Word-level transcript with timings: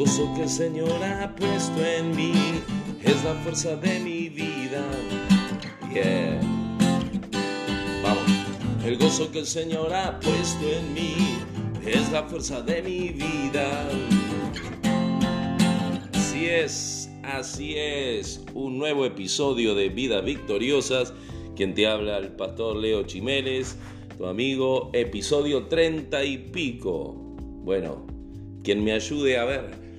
gozo 0.00 0.32
que 0.34 0.44
el 0.44 0.48
Señor 0.48 1.04
ha 1.04 1.36
puesto 1.36 1.84
en 1.84 2.16
mí 2.16 2.32
es 3.04 3.22
la 3.22 3.34
fuerza 3.34 3.76
de 3.76 4.00
mi 4.00 4.30
vida. 4.30 4.82
Yeah. 5.92 6.40
Vamos. 8.02 8.82
El 8.82 8.96
gozo 8.96 9.30
que 9.30 9.40
el 9.40 9.46
Señor 9.46 9.92
ha 9.92 10.18
puesto 10.18 10.66
en 10.66 10.94
mí 10.94 11.16
es 11.84 12.10
la 12.12 12.22
fuerza 12.22 12.62
de 12.62 12.80
mi 12.80 13.10
vida. 13.10 13.90
Así 16.14 16.46
es, 16.46 17.10
así 17.22 17.74
es. 17.76 18.42
Un 18.54 18.78
nuevo 18.78 19.04
episodio 19.04 19.74
de 19.74 19.90
Vidas 19.90 20.24
Victoriosas. 20.24 21.12
Quien 21.56 21.74
te 21.74 21.86
habla, 21.86 22.16
el 22.16 22.28
pastor 22.28 22.76
Leo 22.76 23.02
Chimeles, 23.02 23.76
tu 24.16 24.24
amigo, 24.24 24.88
episodio 24.94 25.66
30 25.66 26.24
y 26.24 26.38
pico. 26.38 27.12
Bueno, 27.64 28.06
quien 28.64 28.82
me 28.82 28.92
ayude 28.92 29.36
a 29.36 29.44
ver 29.44 29.89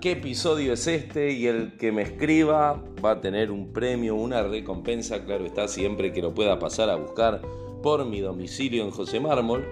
qué 0.00 0.12
episodio 0.12 0.72
es 0.72 0.86
este 0.86 1.32
y 1.32 1.46
el 1.46 1.76
que 1.76 1.92
me 1.92 2.02
escriba 2.02 2.82
va 3.04 3.12
a 3.12 3.20
tener 3.20 3.50
un 3.50 3.72
premio, 3.72 4.14
una 4.14 4.42
recompensa, 4.42 5.24
claro 5.24 5.46
está, 5.46 5.68
siempre 5.68 6.12
que 6.12 6.22
lo 6.22 6.34
pueda 6.34 6.58
pasar 6.58 6.90
a 6.90 6.96
buscar 6.96 7.40
por 7.82 8.04
mi 8.04 8.20
domicilio 8.20 8.84
en 8.84 8.90
José 8.90 9.20
Mármol 9.20 9.64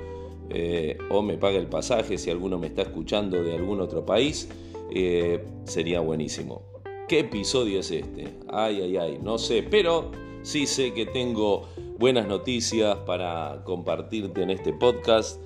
eh, 0.50 0.96
o 1.10 1.22
me 1.22 1.36
pague 1.36 1.58
el 1.58 1.66
pasaje 1.66 2.16
si 2.16 2.30
alguno 2.30 2.58
me 2.58 2.68
está 2.68 2.82
escuchando 2.82 3.42
de 3.42 3.54
algún 3.54 3.80
otro 3.80 4.06
país, 4.06 4.48
eh, 4.90 5.44
sería 5.64 6.00
buenísimo. 6.00 6.62
¿Qué 7.06 7.20
episodio 7.20 7.80
es 7.80 7.90
este? 7.90 8.28
Ay, 8.48 8.80
ay, 8.80 8.96
ay, 8.96 9.18
no 9.22 9.38
sé, 9.38 9.62
pero 9.62 10.10
sí 10.42 10.66
sé 10.66 10.94
que 10.94 11.06
tengo 11.06 11.68
buenas 11.98 12.26
noticias 12.26 12.96
para 12.98 13.62
compartirte 13.64 14.42
en 14.42 14.50
este 14.50 14.72
podcast. 14.72 15.40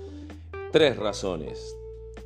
Tres 0.70 0.96
razones, 0.96 1.76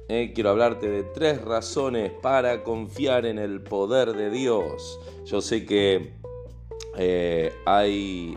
eh, 0.09 0.33
quiero 0.35 0.51
hablarte 0.51 0.89
de 0.89 1.03
tres 1.03 1.43
razones 1.43 2.12
para 2.23 2.62
confiar 2.62 3.27
en 3.27 3.39
el 3.39 3.61
poder 3.61 4.13
de 4.13 4.31
Dios. 4.31 5.01
Yo 5.25 5.41
sé 5.41 5.67
que 5.67 6.13
eh, 6.97 7.53
hay, 7.65 8.37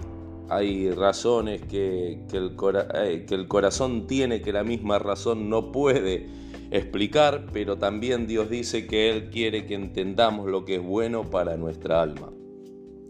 hay, 0.49 0.89
razones 0.89 1.61
que, 1.61 2.25
el 2.33 2.55
eh, 2.95 3.25
que 3.27 3.35
el 3.35 3.47
corazón 3.47 4.07
tiene 4.07 4.41
que 4.41 4.51
la 4.51 4.63
misma 4.63 4.97
razón 4.97 5.47
no 5.47 5.71
puede 5.71 6.27
explicar, 6.71 7.45
pero 7.53 7.77
también 7.77 8.25
Dios 8.25 8.49
dice 8.49 8.87
que 8.87 9.11
Él 9.11 9.29
quiere 9.29 9.67
que 9.67 9.75
entendamos 9.75 10.47
lo 10.47 10.65
que 10.65 10.75
es 10.75 10.83
bueno 10.83 11.29
para 11.29 11.55
nuestra 11.55 12.01
alma. 12.01 12.31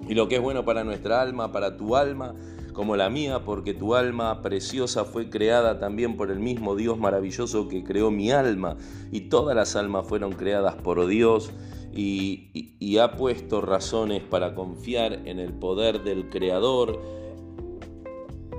Y 0.08 0.16
lo 0.16 0.28
que 0.28 0.36
es 0.36 0.42
bueno 0.42 0.66
para 0.66 0.84
nuestra 0.84 1.22
alma, 1.22 1.52
para 1.52 1.78
tu 1.78 1.96
alma, 1.96 2.36
como 2.73 2.95
la 2.95 3.09
mía, 3.09 3.44
porque 3.45 3.73
tu 3.73 3.95
alma 3.95 4.42
preciosa 4.42 5.06
fue 5.06 5.30
creada 5.30 5.80
también 5.80 6.17
por 6.17 6.31
el 6.31 6.39
mismo 6.39 6.76
Dios 6.76 6.98
maravilloso 6.98 7.67
que 7.67 7.84
creó 7.84 8.11
mi 8.11 8.31
alma, 8.31 8.78
y 9.11 9.22
todas 9.22 9.56
las 9.56 9.76
almas 9.76 10.08
fueron 10.08 10.34
creadas 10.34 10.76
por 10.76 11.06
Dios, 11.08 11.52
y, 11.94 12.98
ha 12.98 13.11
puesto 13.16 13.61
razones 13.61 14.23
para 14.23 14.56
confiar 14.56 15.14
en 15.26 15.39
el 15.39 15.53
poder 15.53 16.03
del 16.03 16.30
Creador, 16.30 17.00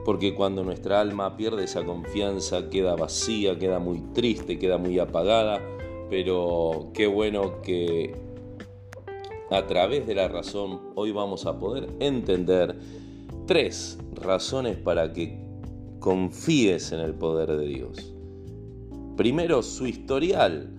porque 0.04 0.34
cuando 0.34 0.64
nuestra 0.64 1.00
alma 1.00 1.36
pierde 1.36 1.64
esa 1.64 1.84
confianza 1.84 2.70
queda 2.70 2.96
vacía, 2.96 3.58
queda 3.58 3.78
muy 3.78 4.00
triste, 4.14 4.58
queda 4.58 4.78
muy 4.78 4.98
apagada, 4.98 5.60
pero 6.08 6.90
qué 6.94 7.06
bueno 7.06 7.60
que 7.60 8.14
a 9.50 9.66
través 9.66 10.06
de 10.06 10.14
la 10.14 10.28
razón 10.28 10.80
hoy 10.94 11.12
vamos 11.12 11.44
a 11.44 11.58
poder 11.58 11.88
entender 12.00 12.76
tres 13.50 13.98
razones 14.14 14.76
para 14.76 15.12
que 15.12 15.36
confíes 15.98 16.92
en 16.92 17.00
el 17.00 17.14
poder 17.14 17.56
de 17.56 17.66
Dios. 17.66 18.14
Primero, 19.16 19.60
su 19.64 19.88
historial. 19.88 20.70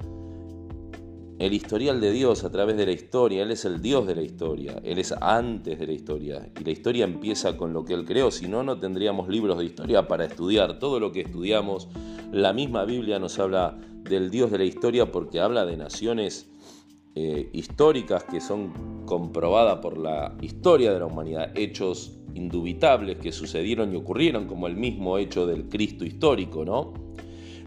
El 1.38 1.52
historial 1.52 2.00
de 2.00 2.14
Dios 2.14 2.46
a 2.46 2.50
través 2.50 2.78
de 2.78 2.86
la 2.86 2.94
historia. 2.94 3.44
Él 3.44 3.52
es 3.52 3.66
el 3.66 3.82
Dios 3.82 4.08
de 4.08 4.16
la 4.16 4.22
historia. 4.22 4.80
Él 4.86 5.00
es 5.00 5.12
antes 5.12 5.80
de 5.80 5.86
la 5.86 5.92
historia. 5.92 6.50
Y 6.58 6.64
la 6.64 6.72
historia 6.72 7.04
empieza 7.04 7.58
con 7.58 7.74
lo 7.74 7.84
que 7.84 7.94
Él 7.94 8.06
creó. 8.06 8.32
Si 8.32 8.48
no, 8.48 8.64
no 8.64 8.80
tendríamos 8.80 9.28
libros 9.28 9.58
de 9.58 9.66
historia 9.66 10.08
para 10.08 10.24
estudiar. 10.24 10.80
Todo 10.80 11.02
lo 11.02 11.12
que 11.12 11.20
estudiamos, 11.20 11.90
la 12.32 12.54
misma 12.54 12.86
Biblia 12.86 13.20
nos 13.20 13.38
habla 13.38 13.78
del 14.10 14.32
Dios 14.32 14.50
de 14.50 14.60
la 14.60 14.64
historia 14.64 15.12
porque 15.12 15.42
habla 15.42 15.66
de 15.66 15.76
naciones 15.76 16.50
eh, 17.16 17.50
históricas 17.52 18.24
que 18.24 18.40
son 18.40 19.04
comprobadas 19.06 19.80
por 19.80 19.98
la 19.98 20.38
historia 20.40 20.94
de 20.94 21.00
la 21.00 21.08
humanidad. 21.08 21.52
Hechos 21.58 22.21
indubitables 22.36 23.18
que 23.18 23.32
sucedieron 23.32 23.94
y 23.94 23.98
ocurrieron, 23.98 24.48
como 24.48 24.68
el 24.68 24.76
mismo 24.76 25.18
hecho 25.18 25.46
del 25.46 25.70
Cristo 25.70 26.06
histórico, 26.06 26.66
¿no? 26.66 26.94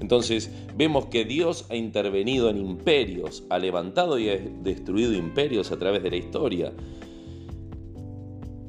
Entonces 0.00 0.50
vemos 0.76 1.06
que 1.06 1.24
Dios 1.24 1.66
ha 1.70 1.76
intervenido 1.76 2.50
en 2.50 2.58
imperios, 2.58 3.44
ha 3.48 3.58
levantado 3.58 4.18
y 4.18 4.28
ha 4.28 4.36
destruido 4.36 5.14
imperios 5.14 5.70
a 5.72 5.78
través 5.78 6.02
de 6.02 6.10
la 6.10 6.16
historia. 6.16 6.72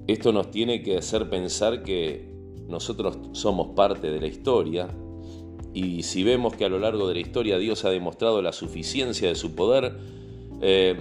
Esto 0.08 0.32
nos 0.32 0.52
tiene 0.52 0.84
que 0.84 0.98
hacer 0.98 1.30
pensar 1.30 1.82
que 1.82 2.30
nosotros 2.68 3.18
somos 3.32 3.76
parte 3.76 4.12
de 4.12 4.22
la 4.22 4.28
historia 4.28 4.88
y 5.74 6.04
si 6.04 6.24
vemos 6.24 6.56
que 6.56 6.66
a 6.66 6.70
lo 6.70 6.80
largo 6.80 7.08
de 7.08 7.16
la 7.16 7.20
historia 7.20 7.58
Dios 7.58 7.86
ha 7.86 7.90
demostrado 7.90 8.42
la 8.42 8.54
suficiencia 8.54 9.28
de 9.28 9.36
su 9.36 9.56
poder, 9.56 9.98
eh, 10.62 10.96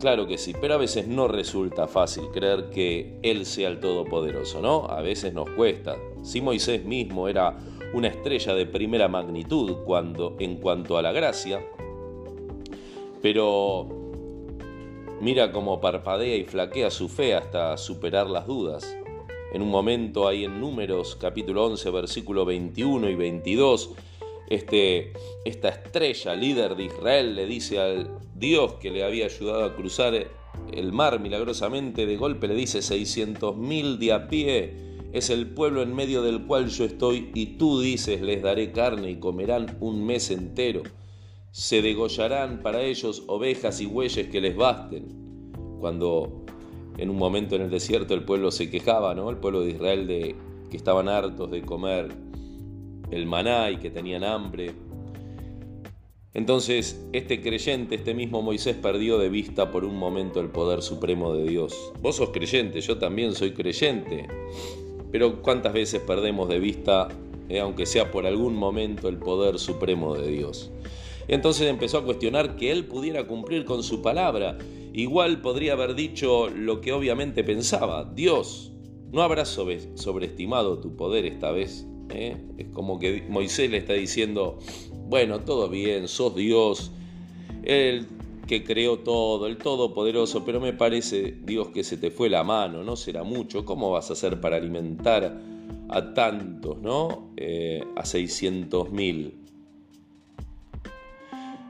Claro 0.00 0.26
que 0.26 0.38
sí, 0.38 0.54
pero 0.58 0.74
a 0.74 0.78
veces 0.78 1.06
no 1.06 1.28
resulta 1.28 1.86
fácil 1.86 2.30
creer 2.32 2.70
que 2.70 3.18
Él 3.22 3.44
sea 3.44 3.68
el 3.68 3.80
Todopoderoso, 3.80 4.62
¿no? 4.62 4.86
A 4.86 5.02
veces 5.02 5.34
nos 5.34 5.50
cuesta. 5.50 5.98
Si 6.22 6.40
Moisés 6.40 6.86
mismo 6.86 7.28
era 7.28 7.58
una 7.92 8.08
estrella 8.08 8.54
de 8.54 8.64
primera 8.64 9.08
magnitud 9.08 9.76
cuando, 9.84 10.36
en 10.38 10.56
cuanto 10.56 10.96
a 10.96 11.02
la 11.02 11.12
gracia, 11.12 11.62
pero 13.20 13.88
mira 15.20 15.52
cómo 15.52 15.82
parpadea 15.82 16.34
y 16.34 16.44
flaquea 16.44 16.90
su 16.90 17.10
fe 17.10 17.34
hasta 17.34 17.76
superar 17.76 18.30
las 18.30 18.46
dudas. 18.46 18.96
En 19.52 19.60
un 19.60 19.68
momento 19.68 20.26
ahí 20.26 20.46
en 20.46 20.62
Números 20.62 21.14
capítulo 21.20 21.66
11 21.66 21.90
versículo 21.90 22.46
21 22.46 23.10
y 23.10 23.16
22, 23.16 23.90
este, 24.48 25.12
esta 25.44 25.68
estrella 25.68 26.34
líder 26.34 26.74
de 26.74 26.84
Israel 26.84 27.36
le 27.36 27.44
dice 27.44 27.78
al 27.80 28.10
Dios 28.40 28.74
que 28.80 28.90
le 28.90 29.04
había 29.04 29.26
ayudado 29.26 29.64
a 29.64 29.76
cruzar 29.76 30.14
el 30.72 30.92
mar 30.92 31.20
milagrosamente, 31.20 32.06
de 32.06 32.16
golpe 32.16 32.48
le 32.48 32.54
dice 32.54 32.78
600.000 32.78 33.98
de 33.98 34.12
a 34.12 34.28
pie, 34.28 34.74
es 35.12 35.28
el 35.28 35.48
pueblo 35.50 35.82
en 35.82 35.94
medio 35.94 36.22
del 36.22 36.46
cual 36.46 36.68
yo 36.68 36.84
estoy 36.84 37.30
y 37.34 37.58
tú 37.58 37.80
dices 37.80 38.20
les 38.22 38.42
daré 38.42 38.72
carne 38.72 39.10
y 39.10 39.16
comerán 39.16 39.76
un 39.80 40.04
mes 40.06 40.30
entero. 40.30 40.82
Se 41.50 41.82
degollarán 41.82 42.62
para 42.62 42.82
ellos 42.82 43.24
ovejas 43.26 43.80
y 43.80 43.86
bueyes 43.86 44.28
que 44.28 44.40
les 44.40 44.56
basten. 44.56 45.52
Cuando 45.80 46.44
en 46.96 47.10
un 47.10 47.16
momento 47.16 47.56
en 47.56 47.62
el 47.62 47.70
desierto 47.70 48.14
el 48.14 48.24
pueblo 48.24 48.50
se 48.50 48.70
quejaba, 48.70 49.14
¿no? 49.14 49.30
El 49.30 49.36
pueblo 49.36 49.62
de 49.62 49.70
Israel 49.70 50.06
de 50.06 50.36
que 50.70 50.76
estaban 50.76 51.08
hartos 51.08 51.50
de 51.50 51.62
comer 51.62 52.08
el 53.10 53.26
maná 53.26 53.70
y 53.70 53.78
que 53.78 53.90
tenían 53.90 54.22
hambre. 54.22 54.72
Entonces, 56.32 57.04
este 57.12 57.40
creyente, 57.40 57.96
este 57.96 58.14
mismo 58.14 58.40
Moisés, 58.40 58.76
perdió 58.76 59.18
de 59.18 59.28
vista 59.28 59.72
por 59.72 59.84
un 59.84 59.96
momento 59.96 60.40
el 60.40 60.48
poder 60.48 60.80
supremo 60.80 61.34
de 61.34 61.48
Dios. 61.48 61.92
Vos 62.00 62.16
sos 62.16 62.30
creyente, 62.30 62.80
yo 62.80 62.98
también 62.98 63.34
soy 63.34 63.52
creyente. 63.52 64.28
Pero 65.10 65.42
¿cuántas 65.42 65.72
veces 65.72 66.00
perdemos 66.00 66.48
de 66.48 66.60
vista, 66.60 67.08
eh, 67.48 67.58
aunque 67.58 67.84
sea 67.84 68.12
por 68.12 68.26
algún 68.26 68.54
momento, 68.54 69.08
el 69.08 69.16
poder 69.18 69.58
supremo 69.58 70.14
de 70.14 70.28
Dios? 70.28 70.70
entonces 71.28 71.68
empezó 71.68 71.98
a 71.98 72.04
cuestionar 72.04 72.56
que 72.56 72.72
él 72.72 72.86
pudiera 72.86 73.26
cumplir 73.28 73.64
con 73.64 73.84
su 73.84 74.02
palabra. 74.02 74.58
Igual 74.92 75.40
podría 75.40 75.74
haber 75.74 75.94
dicho 75.94 76.48
lo 76.48 76.80
que 76.80 76.92
obviamente 76.92 77.44
pensaba, 77.44 78.04
Dios, 78.04 78.72
¿no 79.12 79.22
habrás 79.22 79.48
sobreestimado 79.48 80.80
tu 80.80 80.96
poder 80.96 81.26
esta 81.26 81.52
vez? 81.52 81.86
¿Eh? 82.12 82.36
Es 82.58 82.68
como 82.68 82.98
que 82.98 83.24
Moisés 83.28 83.70
le 83.70 83.78
está 83.78 83.94
diciendo, 83.94 84.58
bueno, 85.08 85.40
todo 85.40 85.68
bien, 85.68 86.08
sos 86.08 86.34
Dios, 86.34 86.92
el 87.62 88.06
que 88.46 88.64
creó 88.64 88.98
todo, 88.98 89.46
el 89.46 89.58
todopoderoso, 89.58 90.44
pero 90.44 90.60
me 90.60 90.72
parece, 90.72 91.36
Dios, 91.44 91.68
que 91.68 91.84
se 91.84 91.96
te 91.96 92.10
fue 92.10 92.28
la 92.28 92.42
mano, 92.42 92.82
no 92.82 92.96
será 92.96 93.22
mucho, 93.22 93.64
¿cómo 93.64 93.92
vas 93.92 94.10
a 94.10 94.14
hacer 94.14 94.40
para 94.40 94.56
alimentar 94.56 95.40
a 95.88 96.14
tantos, 96.14 96.80
¿no? 96.80 97.30
Eh, 97.36 97.84
a 97.96 98.04
600 98.04 98.90
mil. 98.90 99.34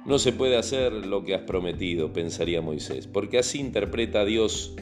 No 0.07 0.19
se 0.19 0.33
puede 0.33 0.57
hacer 0.57 1.07
lo 1.07 1.25
que 1.25 1.35
has 1.35 1.43
prometido, 1.43 2.13
pensaría 2.13 2.63
Moisés, 2.63 3.07
porque 3.07 3.39
así 3.39 3.61
interpreta 3.61 4.25
Dios 4.25 4.75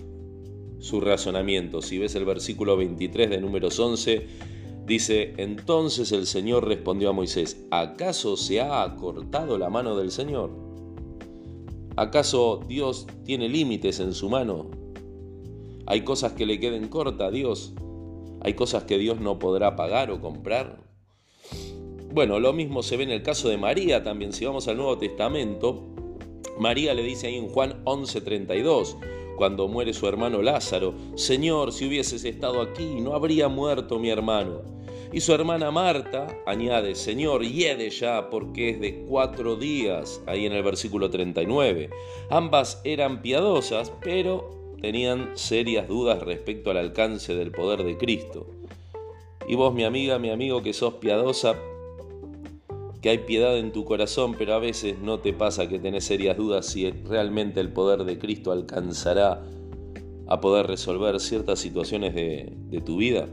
su 0.79 1.01
razonamiento. 1.01 1.83
Si 1.83 1.99
ves 1.99 2.15
el 2.15 2.25
versículo 2.25 2.77
23 2.77 3.31
de 3.31 3.41
números 3.41 3.79
11, 3.79 4.27
Dice, 4.89 5.35
entonces 5.37 6.13
el 6.13 6.27
Señor 6.27 6.67
respondió 6.67 7.11
a 7.11 7.13
Moisés, 7.13 7.67
¿acaso 7.71 8.39
se 8.39 8.63
ha 8.63 8.83
acortado 8.83 9.59
la 9.59 9.69
mano 9.69 9.95
del 9.99 10.11
Señor? 10.11 10.51
¿Acaso 11.95 12.61
Dios 12.67 13.07
tiene 13.27 13.51
límites 13.51 14.01
en 14.01 14.15
su 14.15 14.31
mano? 14.31 14.71
¿Hay 15.85 16.05
cosas 16.05 16.33
que 16.33 16.47
le 16.47 16.59
queden 16.59 16.89
cortas 16.89 17.29
a 17.29 17.31
Dios? 17.31 17.75
¿Hay 18.41 18.55
cosas 18.55 18.85
que 18.85 18.97
Dios 18.97 19.21
no 19.21 19.39
podrá 19.39 19.77
pagar 19.77 20.11
o 20.11 20.23
comprar? 20.23 20.81
Bueno, 22.11 22.41
lo 22.41 22.55
mismo 22.55 22.83
se 22.83 22.97
ve 22.97 23.03
en 23.03 23.11
el 23.11 23.23
caso 23.23 23.51
de 23.51 23.59
María 23.59 24.03
también. 24.03 24.33
Si 24.33 24.47
vamos 24.47 24.69
al 24.69 24.79
Nuevo 24.79 24.97
Testamento, 24.97 25.83
María 26.59 26.95
le 26.95 27.03
dice 27.03 27.27
ahí 27.27 27.37
en 27.37 27.49
Juan 27.49 27.85
11:32, 27.85 28.97
cuando 29.37 29.69
muere 29.69 29.93
su 29.93 30.09
hermano 30.09 30.41
Lázaro, 30.41 30.95
Señor, 31.15 31.73
si 31.73 31.87
hubieses 31.87 32.25
estado 32.25 32.63
aquí, 32.63 33.03
no 33.03 33.13
habría 33.13 33.49
muerto 33.49 33.99
mi 33.99 34.09
hermano. 34.09 34.78
Y 35.11 35.21
su 35.21 35.33
hermana 35.33 35.71
Marta 35.71 36.27
añade, 36.45 36.95
Señor, 36.95 37.43
hiede 37.43 37.89
ya 37.89 38.29
porque 38.29 38.71
es 38.71 38.81
de 38.81 39.07
cuatro 39.09 39.57
días, 39.57 40.23
ahí 40.27 40.45
en 40.45 40.53
el 40.53 40.63
versículo 40.63 41.09
39. 41.09 41.89
Ambas 42.29 42.83
eran 42.85 43.23
piadosas, 43.23 43.91
pero 44.03 44.75
tenían 44.83 45.31
serias 45.35 45.89
dudas 45.89 46.21
respecto 46.23 46.71
al 46.71 46.77
alcance 46.77 47.35
del 47.35 47.53
poder 47.53 47.85
de 47.85 47.97
Cristo. 47.97 48.47
Y 49.49 49.55
vos, 49.55 49.73
mi 49.73 49.85
amiga, 49.85 50.19
mi 50.19 50.29
amigo, 50.29 50.63
que 50.63 50.75
sos 50.75 50.95
piadosa, 50.95 51.57
que 53.01 53.09
hay 53.09 53.19
piedad 53.19 53.57
en 53.57 53.73
tu 53.73 53.87
corazón, 53.87 54.35
pero 54.37 54.53
a 54.53 54.59
veces 54.59 54.99
no 54.99 55.21
te 55.21 55.33
pasa 55.33 55.71
que 55.71 55.79
tenés 55.79 56.05
serias 56.05 56.37
dudas 56.37 56.67
si 56.67 56.91
realmente 56.91 57.61
el 57.61 57.73
poder 57.73 58.05
de 58.05 58.19
Cristo 58.19 58.53
alcanzará 58.53 59.43
a 60.27 60.41
poder 60.43 60.67
resolver 60.67 61.19
ciertas 61.19 61.61
situaciones 61.61 62.15
de, 62.15 62.53
de 62.55 62.81
tu 62.83 62.99
vida. 62.99 63.27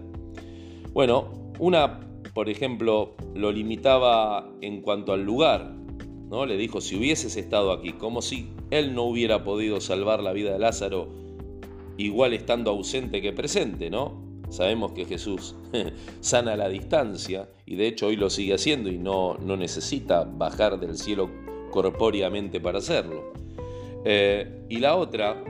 Bueno, 0.93 1.44
una, 1.59 1.99
por 2.33 2.49
ejemplo, 2.49 3.15
lo 3.33 3.51
limitaba 3.51 4.49
en 4.61 4.81
cuanto 4.81 5.13
al 5.13 5.23
lugar, 5.23 5.73
¿no? 6.29 6.45
Le 6.45 6.57
dijo, 6.57 6.81
si 6.81 6.97
hubieses 6.97 7.37
estado 7.37 7.71
aquí, 7.71 7.93
como 7.93 8.21
si 8.21 8.49
él 8.71 8.93
no 8.93 9.03
hubiera 9.03 9.43
podido 9.43 9.79
salvar 9.81 10.21
la 10.21 10.33
vida 10.33 10.53
de 10.53 10.59
Lázaro, 10.59 11.09
igual 11.97 12.33
estando 12.33 12.71
ausente 12.71 13.21
que 13.21 13.33
presente, 13.33 13.89
¿no? 13.89 14.23
Sabemos 14.49 14.91
que 14.91 15.05
Jesús 15.05 15.55
sana 16.19 16.53
a 16.53 16.57
la 16.57 16.69
distancia 16.69 17.49
y 17.65 17.75
de 17.75 17.87
hecho 17.87 18.07
hoy 18.07 18.15
lo 18.15 18.29
sigue 18.29 18.53
haciendo 18.53 18.89
y 18.89 18.97
no, 18.97 19.37
no 19.37 19.57
necesita 19.57 20.23
bajar 20.23 20.79
del 20.79 20.97
cielo 20.97 21.29
corpóreamente 21.71 22.59
para 22.59 22.77
hacerlo. 22.77 23.33
Eh, 24.05 24.65
y 24.69 24.77
la 24.77 24.95
otra 24.95 25.43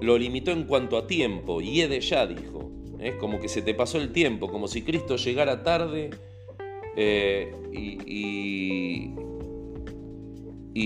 lo 0.00 0.18
limitó 0.18 0.50
en 0.50 0.64
cuanto 0.64 0.96
a 0.96 1.06
tiempo, 1.06 1.60
y 1.60 1.82
de 1.82 2.00
ya 2.00 2.26
dijo, 2.26 2.71
como 3.18 3.40
que 3.40 3.48
se 3.48 3.62
te 3.62 3.74
pasó 3.74 3.98
el 3.98 4.12
tiempo, 4.12 4.48
como 4.48 4.68
si 4.68 4.82
Cristo 4.82 5.16
llegara 5.16 5.62
tarde 5.62 6.10
eh, 6.96 7.52
y, 7.72 9.14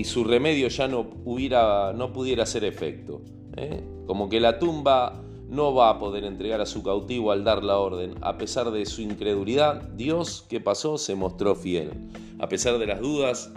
su 0.03 0.23
remedio 0.23 0.69
ya 0.69 0.87
no, 0.87 1.07
hubiera, 1.25 1.91
no 1.93 2.13
pudiera 2.13 2.43
hacer 2.43 2.63
efecto. 2.63 3.21
¿eh? 3.57 3.81
Como 4.05 4.29
que 4.29 4.39
la 4.39 4.57
tumba 4.57 5.21
no 5.49 5.73
va 5.73 5.89
a 5.89 5.99
poder 5.99 6.23
entregar 6.23 6.61
a 6.61 6.65
su 6.65 6.81
cautivo 6.81 7.31
al 7.31 7.43
dar 7.43 7.63
la 7.63 7.77
orden. 7.77 8.15
A 8.21 8.37
pesar 8.37 8.71
de 8.71 8.85
su 8.85 9.01
incredulidad, 9.01 9.81
Dios, 9.89 10.45
¿qué 10.49 10.61
pasó? 10.61 10.97
Se 10.97 11.15
mostró 11.15 11.55
fiel. 11.55 11.91
A 12.39 12.47
pesar 12.47 12.77
de 12.79 12.87
las 12.87 13.01
dudas 13.01 13.51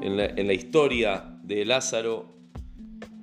en 0.00 0.16
la 0.16 0.52
historia 0.52 1.38
de 1.42 1.64
Lázaro, 1.64 2.26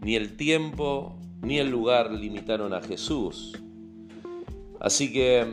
ni 0.01 0.15
el 0.15 0.35
tiempo 0.35 1.19
ni 1.41 1.59
el 1.59 1.69
lugar 1.69 2.11
limitaron 2.11 2.73
a 2.73 2.81
Jesús. 2.81 3.53
Así 4.79 5.11
que, 5.11 5.45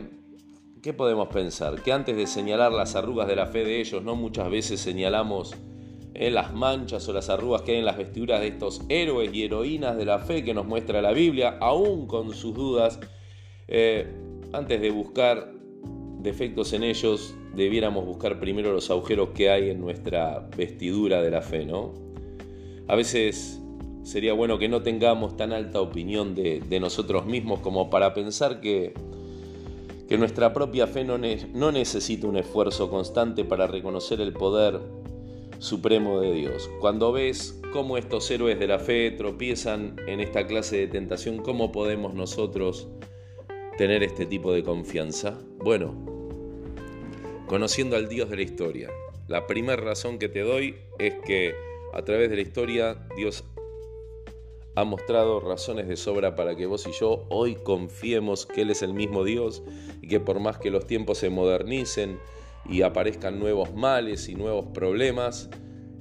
¿qué 0.81 0.93
podemos 0.93 1.27
pensar? 1.27 1.81
Que 1.83 1.91
antes 1.91 2.15
de 2.15 2.27
señalar 2.27 2.71
las 2.71 2.95
arrugas 2.95 3.27
de 3.27 3.35
la 3.35 3.47
fe 3.47 3.65
de 3.65 3.81
ellos, 3.81 4.03
no 4.03 4.15
muchas 4.15 4.49
veces 4.49 4.79
señalamos 4.79 5.55
eh, 6.13 6.31
las 6.31 6.53
manchas 6.53 7.07
o 7.09 7.13
las 7.13 7.29
arrugas 7.29 7.61
que 7.61 7.73
hay 7.73 7.77
en 7.79 7.85
las 7.85 7.97
vestiduras 7.97 8.41
de 8.41 8.47
estos 8.47 8.81
héroes 8.89 9.33
y 9.33 9.43
heroínas 9.43 9.97
de 9.97 10.05
la 10.05 10.19
fe 10.19 10.43
que 10.43 10.53
nos 10.53 10.65
muestra 10.65 11.01
la 11.01 11.11
Biblia, 11.11 11.57
aún 11.59 12.07
con 12.07 12.33
sus 12.33 12.55
dudas. 12.55 12.99
Eh, 13.67 14.07
antes 14.53 14.79
de 14.81 14.91
buscar 14.91 15.51
defectos 16.21 16.71
en 16.73 16.83
ellos, 16.83 17.35
debiéramos 17.53 18.05
buscar 18.05 18.39
primero 18.39 18.71
los 18.71 18.89
agujeros 18.89 19.29
que 19.29 19.49
hay 19.49 19.69
en 19.69 19.81
nuestra 19.81 20.47
vestidura 20.55 21.21
de 21.21 21.31
la 21.31 21.41
fe, 21.41 21.65
¿no? 21.65 21.93
A 22.87 22.95
veces 22.95 23.61
sería 24.07 24.31
bueno 24.31 24.57
que 24.57 24.69
no 24.69 24.83
tengamos 24.83 25.35
tan 25.35 25.51
alta 25.51 25.81
opinión 25.81 26.33
de, 26.33 26.79
nosotros 26.79 27.25
mismos 27.25 27.59
como 27.59 27.89
para 27.89 28.13
pensar 28.13 28.61
que 28.61 28.93
que 30.07 30.17
nuestra 30.17 30.53
propia 30.53 30.87
fe 30.87 31.03
no, 31.03 31.17
no 31.17 31.71
necesita 31.73 32.27
un 32.27 32.37
esfuerzo 32.37 32.89
constante 32.89 33.43
para 33.43 33.67
reconocer 33.67 34.21
el 34.21 34.31
poder 34.31 34.79
supremo 35.59 36.21
de 36.21 36.31
Dios. 36.31 36.69
Cuando 36.79 37.11
ves 37.11 37.59
cómo 37.73 37.97
estos 37.97 38.31
héroes 38.31 38.57
de 38.57 38.67
la 38.67 38.79
fe 38.79 39.11
tropiezan 39.11 39.97
en 40.07 40.21
esta 40.21 40.47
clase 40.47 40.77
de 40.77 40.87
tentación, 40.87 41.39
¿cómo 41.39 41.73
podemos 41.73 42.13
nosotros 42.13 42.87
tener 43.77 44.01
este 44.01 44.25
tipo 44.25 44.53
de 44.53 44.63
confianza? 44.63 45.37
Bueno, 45.57 45.93
conociendo 47.47 47.97
al 47.97 48.07
Dios 48.07 48.29
de 48.29 48.37
la 48.37 48.43
historia. 48.43 48.89
La 49.27 49.45
primera 49.45 49.81
razón 49.81 50.19
que 50.19 50.29
te 50.29 50.39
doy 50.39 50.77
es 50.99 51.15
que 51.25 51.53
a 51.93 52.01
través 52.03 52.29
de 52.29 52.37
la 52.37 52.41
historia 52.43 53.05
Dios 53.17 53.43
ha 54.77 54.83
mostrado 54.83 55.39
razones 55.39 55.87
de 55.87 55.97
sobra 55.97 56.35
para 56.35 56.55
que 56.55 56.67
vos 56.67 56.85
y 56.85 56.91
yo 56.91 57.25
hoy 57.29 57.55
confiemos 57.55 58.45
que 58.45 58.61
Él 58.61 58.69
es 58.69 58.83
el 58.83 58.93
mismo 58.93 59.23
Dios 59.23 59.63
y 60.03 60.07
que 60.07 60.19
por 60.19 60.39
más 60.39 60.59
que 60.59 60.69
los 60.69 60.85
tiempos 60.85 61.17
se 61.17 61.31
modernicen 61.31 62.19
y 62.69 62.83
aparezcan 62.83 63.39
nuevos 63.39 63.73
males 63.73 64.29
y 64.29 64.35
nuevos 64.35 64.67
problemas, 64.75 65.49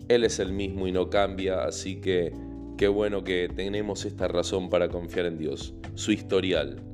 Él 0.08 0.24
es 0.24 0.40
el 0.40 0.52
mismo 0.52 0.86
y 0.86 0.92
no 0.92 1.08
cambia, 1.08 1.64
así 1.64 2.02
que 2.02 2.34
qué 2.76 2.88
bueno 2.88 3.24
que 3.24 3.48
tenemos 3.48 4.04
esta 4.04 4.28
razón 4.28 4.68
para 4.68 4.90
confiar 4.90 5.24
en 5.24 5.38
Dios, 5.38 5.72
su 5.94 6.12
historial. 6.12 6.85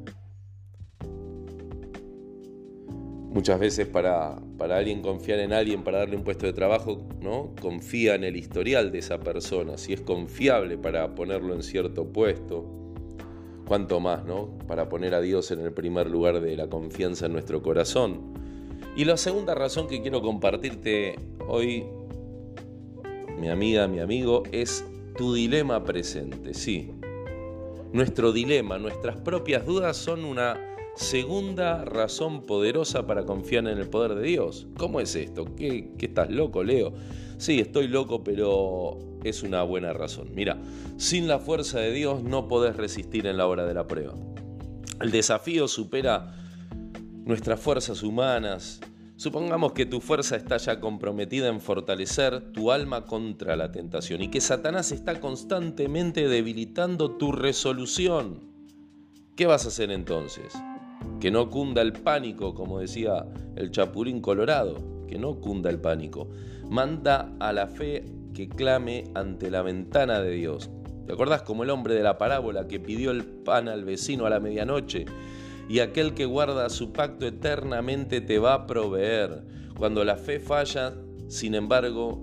Muchas 3.33 3.59
veces 3.59 3.87
para, 3.87 4.37
para, 4.59 4.77
alguien 4.77 5.01
confiar 5.01 5.39
en 5.39 5.55
alguien, 5.55 5.83
para 5.83 6.01
darle 6.01 6.17
un 6.17 6.23
puesto 6.23 6.45
de 6.45 6.53
trabajo, 6.53 7.01
¿no? 7.23 7.55
confía 7.63 8.15
en 8.15 8.25
el 8.25 8.37
historial 8.37 8.93
de 8.93 8.99
esa 8.99 9.21
persona, 9.21 9.79
si 9.79 9.95
es 9.95 10.03
confiable 10.03 10.77
para 10.77 11.15
ponerlo 11.15 11.55
en 11.55 11.63
cierto 11.63 12.13
puesto. 12.13 12.67
Cuanto 13.67 14.01
más, 14.01 14.27
¿no? 14.27 14.51
Para 14.67 14.91
poner 14.91 15.15
a 15.15 15.23
Dios 15.23 15.51
en 15.51 15.61
el 15.61 15.73
primer 15.73 16.11
lugar 16.11 16.41
de 16.41 16.57
la 16.57 16.69
confianza 16.69 17.25
en 17.25 17.33
nuestro 17.33 17.63
corazón. 17.63 18.35
Y 18.97 19.07
la 19.07 19.17
segunda 19.17 19.55
razón 19.55 19.87
que 19.89 20.03
quiero 20.03 20.21
compartirte 20.21 21.17
hoy, 21.49 21.87
mi 23.39 23.49
amiga, 23.49 23.89
mi 23.89 24.01
amigo, 24.01 24.43
es 24.53 24.85
tu 25.17 25.33
dilema 25.33 25.85
presente. 25.85 26.53
Sí, 26.53 26.91
nuestro 27.95 28.33
dilema, 28.33 28.77
nuestras 28.77 29.17
propias 29.17 29.65
dudas 29.65 29.97
son 29.97 30.27
una 30.27 30.72
Segunda 30.95 31.87
razón 31.87 32.43
poderosa 32.43 33.07
para 33.07 33.25
confiar 33.25 33.67
en 33.67 33.79
el 33.79 33.89
poder 33.89 34.15
de 34.15 34.25
Dios. 34.25 34.67
¿Cómo 34.77 35.01
es 35.01 35.17
esto? 35.17 35.47
¿Qué, 35.57 35.91
estás 35.99 36.31
loco, 36.31 36.63
Leo? 36.63 36.93
Sí, 37.39 37.61
estoy 37.61 37.89
loco, 37.89 38.23
pero 38.23 38.99
es 39.25 39.43
una 39.43 39.63
buena 39.63 39.95
razón. 39.95 40.29
Mira, 40.35 40.59
sin 40.99 41.29
la 41.29 41.39
fuerza 41.39 41.81
de 41.81 41.93
Dios 41.93 42.23
no 42.23 42.47
podés 42.47 42.77
resistir 42.77 43.27
en 43.27 43.39
la 43.39 43.47
hora 43.47 43.65
de 43.65 43.73
la 43.73 43.87
prueba. 43.87 44.13
El 45.01 45.11
desafío 45.11 45.67
supera 45.67 46.37
nuestras 47.25 47.59
fuerzas 47.59 48.03
humanas. 48.03 48.81
Supongamos 49.17 49.73
que 49.73 49.87
tu 49.87 50.01
fuerza 50.01 50.37
está 50.37 50.59
ya 50.59 50.79
comprometida 50.79 51.49
en 51.49 51.61
fortalecer 51.61 52.53
tu 52.53 52.71
alma 52.71 53.07
contra 53.07 53.57
la 53.57 53.73
tentación 53.73 54.21
y 54.21 54.29
que 54.29 54.43
Satanás 54.43 54.93
está 54.93 55.21
constantemente 55.21 56.29
debilitando 56.29 57.13
tu 57.13 57.33
resolución. 57.33 58.41
¿Qué 59.37 59.47
vas 59.47 59.65
a 59.65 59.69
hacer 59.69 59.91
entonces? 59.91 60.53
Que 61.21 61.31
no 61.31 61.51
cunda 61.51 61.83
el 61.83 61.93
pánico, 61.93 62.55
como 62.55 62.79
decía 62.79 63.27
el 63.57 63.71
Chapulín 63.71 64.21
Colorado, 64.21 64.79
que 65.07 65.19
no 65.19 65.41
cunda 65.41 65.71
el 65.71 65.79
pánico. 65.79 66.29
Manda 66.69 67.33
a 67.39 67.53
la 67.53 67.67
fe 67.67 68.05
que 68.35 68.49
clame 68.49 69.05
ante 69.15 69.51
la 69.51 69.63
ventana 69.63 70.21
de 70.21 70.31
Dios. 70.31 70.71
¿Te 71.07 71.13
acordás 71.13 71.43
como 71.43 71.65
el 71.65 71.71
hombre 71.71 71.95
de 71.95 72.03
la 72.03 72.19
parábola 72.19 72.67
que 72.67 72.81
pidió 72.81 73.11
el 73.11 73.25
pan 73.25 73.69
al 73.69 73.85
vecino 73.85 74.27
a 74.27 74.31
la 74.31 74.41
medianoche? 74.41 75.05
Y 75.69 75.81
aquel 75.81 76.15
que 76.15 76.25
guarda 76.25 76.69
su 76.71 76.93
pacto 76.93 77.27
eternamente 77.27 78.21
te 78.21 78.39
va 78.39 78.55
a 78.55 78.67
proveer. 78.67 79.45
Cuando 79.77 80.05
la 80.05 80.17
fe 80.17 80.41
falla, 80.41 80.95
sin 81.29 81.55
embargo, 81.55 82.21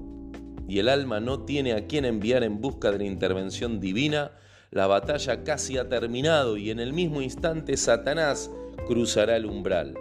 y 0.67 0.79
el 0.79 0.89
alma 0.89 1.19
no 1.19 1.41
tiene 1.41 1.73
a 1.73 1.87
quien 1.87 2.05
enviar 2.05 2.43
en 2.43 2.61
busca 2.61 2.91
de 2.91 2.99
la 2.99 3.05
intervención 3.05 3.79
divina, 3.79 4.31
la 4.71 4.85
batalla 4.85 5.43
casi 5.43 5.77
ha 5.77 5.89
terminado 5.89 6.57
y 6.57 6.69
en 6.69 6.79
el 6.79 6.93
mismo 6.93 7.21
instante 7.21 7.75
Satanás 7.75 8.51
cruzará 8.89 9.37
el 9.37 9.45
umbral. 9.45 9.95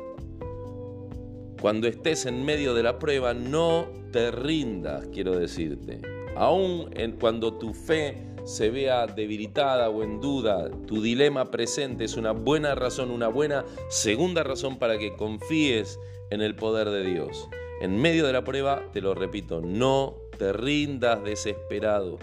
Cuando 1.61 1.89
estés 1.89 2.25
en 2.25 2.43
medio 2.43 2.73
de 2.73 2.83
la 2.83 2.99
prueba, 2.99 3.35
no 3.35 3.87
te 4.13 4.31
rindas, 4.31 5.07
quiero 5.13 5.39
decirte. 5.39 6.01
Aún 6.37 6.89
en 6.95 7.13
cuando 7.13 7.53
tu 7.53 7.75
fe 7.75 8.17
se 8.45 8.71
vea 8.71 9.07
debilitada 9.07 9.91
o 9.91 10.03
en 10.03 10.23
duda, 10.23 10.71
tu 10.87 11.03
dilema 11.03 11.51
presente 11.51 12.05
es 12.05 12.17
una 12.17 12.33
buena 12.33 12.75
razón, 12.75 13.11
una 13.11 13.29
buena 13.29 13.67
segunda 13.91 14.43
razón 14.43 14.79
para 14.79 14.97
que 14.97 15.15
confíes 15.17 16.01
en 16.31 16.41
el 16.41 16.57
poder 16.57 16.89
de 16.89 17.05
Dios. 17.05 17.47
En 17.83 18.01
medio 18.01 18.27
de 18.27 18.33
la 18.33 18.43
prueba, 18.43 18.85
te 18.95 19.03
lo 19.03 19.13
repito, 19.15 19.61
no 19.61 20.15
te 20.39 20.55
rindas 20.55 21.23
desesperado 21.23 22.19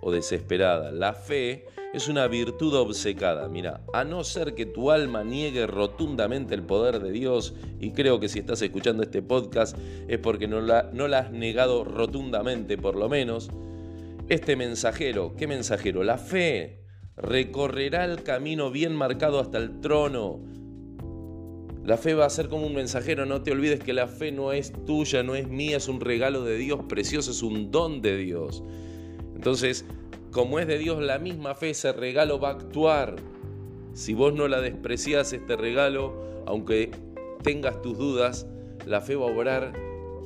o 0.00 0.10
desesperada. 0.10 0.90
La 0.90 1.12
fe 1.12 1.66
es 1.92 2.08
una 2.08 2.26
virtud 2.28 2.74
obcecada. 2.74 3.48
Mira, 3.48 3.82
a 3.92 4.04
no 4.04 4.22
ser 4.22 4.54
que 4.54 4.66
tu 4.66 4.90
alma 4.90 5.24
niegue 5.24 5.66
rotundamente 5.66 6.54
el 6.54 6.62
poder 6.62 7.00
de 7.00 7.10
Dios, 7.10 7.54
y 7.80 7.90
creo 7.90 8.20
que 8.20 8.28
si 8.28 8.38
estás 8.38 8.62
escuchando 8.62 9.02
este 9.02 9.22
podcast 9.22 9.76
es 10.08 10.18
porque 10.18 10.46
no 10.46 10.60
la, 10.60 10.90
no 10.92 11.08
la 11.08 11.20
has 11.20 11.32
negado 11.32 11.84
rotundamente 11.84 12.78
por 12.78 12.96
lo 12.96 13.08
menos, 13.08 13.50
Este 14.28 14.54
mensajero, 14.54 15.34
¿qué 15.36 15.48
mensajero? 15.48 16.04
La 16.04 16.16
fe 16.16 16.84
recorrerá 17.16 18.04
el 18.04 18.22
camino 18.22 18.70
bien 18.70 18.94
marcado 18.94 19.40
hasta 19.40 19.58
el 19.58 19.80
trono. 19.80 20.38
La 21.84 21.96
fe 21.96 22.14
va 22.14 22.26
a 22.26 22.30
ser 22.30 22.48
como 22.48 22.64
un 22.64 22.74
mensajero, 22.74 23.26
no 23.26 23.42
te 23.42 23.50
olvides 23.50 23.80
que 23.80 23.92
la 23.92 24.06
fe 24.06 24.30
no 24.30 24.52
es 24.52 24.72
tuya, 24.86 25.24
no 25.24 25.34
es 25.34 25.48
mía, 25.48 25.78
es 25.78 25.88
un 25.88 26.00
regalo 26.00 26.44
de 26.44 26.56
Dios 26.58 26.80
precioso, 26.88 27.32
es 27.32 27.42
un 27.42 27.72
don 27.72 28.02
de 28.02 28.16
Dios. 28.18 28.62
Entonces, 29.34 29.84
como 30.30 30.58
es 30.58 30.66
de 30.66 30.78
Dios 30.78 31.02
la 31.02 31.18
misma 31.18 31.54
fe, 31.54 31.70
ese 31.70 31.92
regalo 31.92 32.38
va 32.38 32.50
a 32.50 32.52
actuar. 32.52 33.16
Si 33.92 34.14
vos 34.14 34.32
no 34.32 34.48
la 34.48 34.60
desprecias, 34.60 35.32
este 35.32 35.56
regalo, 35.56 36.14
aunque 36.46 36.90
tengas 37.42 37.82
tus 37.82 37.98
dudas, 37.98 38.46
la 38.86 39.00
fe 39.00 39.16
va 39.16 39.26
a 39.26 39.34
obrar, 39.34 39.72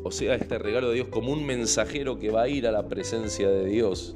o 0.02 0.11
sea, 0.11 0.34
este 0.34 0.58
regalo 0.58 0.88
de 0.88 0.96
Dios 0.96 1.08
como 1.08 1.32
un 1.32 1.46
mensajero 1.46 2.18
que 2.18 2.30
va 2.30 2.42
a 2.42 2.49
ir 2.49 2.66
a 2.66 2.73
la 2.73 2.88
presencia 2.88 3.49
de 3.49 3.66
Dios. 3.66 4.14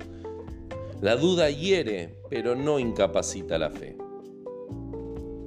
La 1.00 1.16
duda 1.16 1.48
hiere, 1.48 2.18
pero 2.28 2.54
no 2.54 2.78
incapacita 2.78 3.56
la 3.56 3.70
fe. 3.70 3.96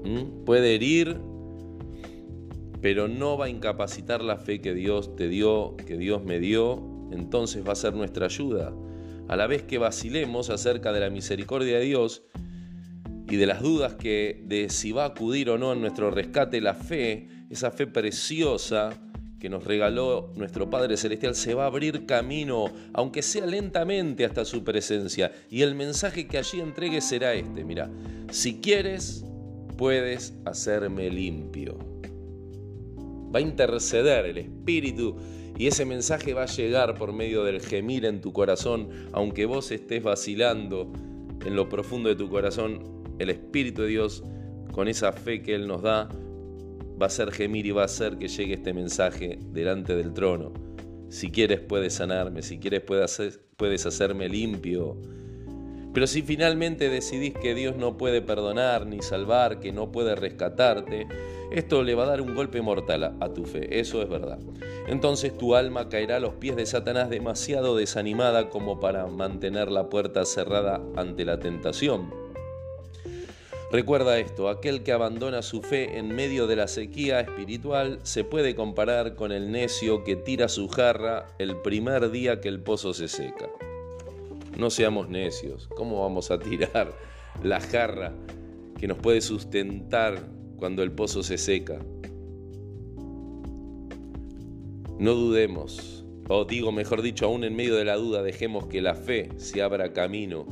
¿Mm? 0.03 0.43
Puede 0.45 0.75
herir, 0.75 1.19
pero 2.81 3.07
no 3.07 3.38
va 3.38 3.45
a 3.45 3.50
incapacitar 3.50 4.24
la 4.24 4.38
fe 4.38 4.60
que 4.60 4.74
Dios 4.74 5.15
te 5.15 5.27
dio, 5.27 5.75
que 5.86 5.98
Dios 5.98 6.24
me 6.24 6.39
dio, 6.39 6.81
entonces 7.12 7.67
va 7.67 7.74
a 7.74 7.75
ser 7.75 7.93
nuestra 7.93 8.25
ayuda. 8.25 8.74
A 9.32 9.38
la 9.38 9.48
vez 9.48 9.64
que 9.64 9.78
vacilemos 9.78 10.50
acerca 10.50 10.92
de 10.92 11.00
la 11.00 11.10
misericordia 11.10 11.80
de 11.80 11.86
Dios 11.86 12.24
y 13.30 13.38
de 13.38 13.46
las 13.46 13.62
dudas 13.62 13.96
que 13.96 14.44
de 14.46 14.68
si 14.68 14.92
va 14.92 15.06
a 15.06 15.08
acudir 15.08 15.50
o 15.50 15.58
no 15.58 15.72
en 15.72 15.80
nuestro 15.80 16.12
rescate, 16.12 16.60
la 16.60 16.74
fe, 16.74 17.30
esa 17.50 17.72
fe 17.72 17.88
preciosa 17.88 18.90
que 19.40 19.48
nos 19.48 19.64
regaló 19.64 20.34
nuestro 20.36 20.70
Padre 20.70 20.98
Celestial, 20.98 21.34
se 21.34 21.54
va 21.54 21.64
a 21.64 21.68
abrir 21.68 22.06
camino, 22.06 22.66
aunque 22.92 23.22
sea 23.22 23.46
lentamente, 23.46 24.26
hasta 24.26 24.44
su 24.44 24.66
presencia. 24.66 25.32
Y 25.50 25.62
el 25.62 25.76
mensaje 25.76 26.28
que 26.28 26.38
allí 26.38 26.60
entregue 26.60 27.00
será 27.00 27.34
este, 27.34 27.64
mira, 27.64 27.90
si 28.32 28.60
quieres, 28.60 29.24
puedes 29.78 30.34
hacerme 30.44 31.10
limpio. 31.10 31.80
Va 33.34 33.40
a 33.40 33.42
interceder 33.42 34.26
el 34.26 34.40
Espíritu 34.40 35.16
y 35.58 35.67
ese 35.67 35.86
mensaje 35.86 36.34
va 36.34 36.43
a 36.43 36.48
llegar 36.48 36.96
por 36.96 37.13
medio 37.13 37.43
del 37.43 37.62
gemir 37.62 38.05
en 38.05 38.22
tu 38.22 38.34
corazón, 38.34 38.89
aunque 39.12 39.46
vos 39.46 39.72
estés 39.72 40.01
vacilando 40.01 40.91
en 41.46 41.55
lo 41.55 41.70
profundo 41.70 42.10
de 42.10 42.15
tu 42.15 42.29
corazón, 42.29 43.03
el 43.20 43.29
Espíritu 43.29 43.84
de 43.84 43.89
Dios, 43.89 44.24
con 44.72 44.88
esa 44.88 45.12
fe 45.12 45.41
que 45.41 45.55
Él 45.55 45.67
nos 45.67 45.81
da, 45.81 46.10
va 47.01 47.05
a 47.05 47.08
hacer 47.08 47.31
gemir 47.31 47.65
y 47.65 47.72
va 47.72 47.84
a 47.84 47.86
hacer 47.86 48.17
que 48.17 48.27
llegue 48.27 48.53
este 48.53 48.74
mensaje 48.74 49.39
delante 49.51 49.96
del 49.96 50.13
trono. 50.13 50.53
Si 51.10 51.29
quieres 51.29 51.60
puedes 51.60 51.93
sanarme, 51.96 52.41
si 52.41 52.58
quieres 52.58 52.81
puedes, 52.81 53.39
puedes 53.58 53.86
hacerme 53.86 54.29
limpio. 54.29 54.98
Pero 55.93 56.07
si 56.07 56.21
finalmente 56.21 56.89
decidís 56.89 57.33
que 57.33 57.53
Dios 57.53 57.75
no 57.75 57.98
puede 57.98 58.21
perdonar 58.21 58.86
ni 58.86 59.01
salvar, 59.01 59.60
que 59.60 59.74
no 59.74 59.91
puede 59.91 60.15
rescatarte, 60.15 61.07
esto 61.51 61.83
le 61.83 61.95
va 61.95 62.03
a 62.03 62.07
dar 62.07 62.21
un 62.21 62.33
golpe 62.33 62.62
mortal 62.62 63.17
a, 63.19 63.33
tu 63.33 63.43
fe, 63.43 63.79
eso 63.79 64.01
es 64.01 64.07
verdad. 64.07 64.39
Entonces 64.88 65.38
tu 65.38 65.53
alma 65.53 65.89
caerá 65.89 66.15
a 66.15 66.19
los 66.21 66.36
pies 66.36 66.55
de 66.55 66.65
Satanás 66.65 67.10
demasiado 67.10 67.75
desanimada 67.75 68.50
como 68.50 68.79
para 68.79 69.05
mantener 69.07 69.69
la 69.69 69.89
puerta 69.89 70.24
cerrada 70.24 70.81
ante 70.95 71.25
la 71.25 71.39
tentación. 71.39 72.13
Recuerda 73.69 74.17
esto, 74.19 74.50
aquel 74.50 74.83
que 74.83 74.91
abandona 74.91 75.41
su 75.41 75.62
fe 75.62 75.98
en 75.98 76.13
medio 76.13 76.48
de 76.48 76.57
la 76.57 76.67
sequía 76.67 77.21
espiritual 77.21 78.00
se 78.03 78.24
puede 78.24 78.55
comparar 78.55 79.15
con 79.15 79.31
el 79.31 79.51
necio 79.51 80.03
que 80.03 80.15
tira 80.15 80.48
su 80.48 80.67
jarra 80.67 81.27
el 81.38 81.57
primer 81.57 82.12
día 82.12 82.41
que 82.41 82.50
el 82.50 82.62
pozo 82.62 82.93
se 82.93 83.07
seca. 83.07 83.50
No 84.62 84.70
seamos 84.70 85.10
necios, 85.10 85.68
¿cómo 85.75 86.01
vamos 86.01 86.30
a 86.30 86.38
tirar 86.38 86.96
la 87.44 87.60
jarra 87.60 88.13
que 88.77 88.88
nos 88.88 89.00
puede 89.00 89.20
sustentar 89.22 90.22
cuando 90.58 90.84
el 90.84 90.91
pozo 90.91 91.24
se 91.24 91.39
seca. 91.39 91.80
No 95.00 95.15
dudemos, 95.15 96.06
o 96.30 96.46
digo 96.46 96.72
mejor 96.72 97.01
dicho, 97.01 97.25
aún 97.25 97.44
en 97.44 97.56
medio 97.56 97.75
de 97.75 97.86
la 97.86 97.96
duda, 97.96 98.22
dejemos 98.22 98.68
que 98.68 98.84
la 98.84 98.94
fe 98.94 99.30
se 99.38 99.63
abra 99.63 99.94
camino 99.94 100.46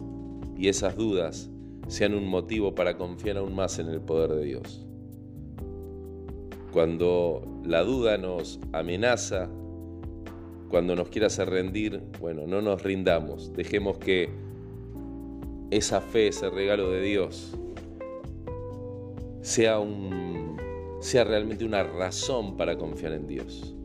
y 0.58 0.70
esas 0.70 0.98
dudas 0.98 1.52
sean 1.88 2.16
un 2.16 2.28
motivo 2.28 2.74
para 2.74 2.98
confiar 2.98 3.38
aún 3.38 3.54
más 3.54 3.78
en 3.78 3.90
el 3.90 4.02
poder 4.02 4.32
de 4.32 4.44
Dios. 4.44 4.88
Cuando 6.72 7.44
la 7.64 7.84
duda 7.84 8.18
nos 8.18 8.60
amenaza, 8.72 9.52
cuando 10.70 10.96
nos 10.96 11.10
quiera 11.10 11.28
hacer 11.28 11.50
rendir, 11.50 12.02
bueno, 12.20 12.46
no 12.46 12.62
nos 12.62 12.84
rindamos, 12.84 13.54
dejemos 13.54 13.98
que 13.98 14.30
esa 15.72 16.00
fe, 16.00 16.28
ese 16.28 16.50
regalo 16.50 16.92
de 16.92 17.02
Dios, 17.02 17.58
sea, 19.42 19.80
un, 19.80 20.58
sea 21.00 21.24
realmente 21.24 21.66
una 21.66 21.84
razón 21.84 22.56
para 22.56 22.78
confiar 22.78 23.14
en 23.14 23.28
Dios. 23.28 23.76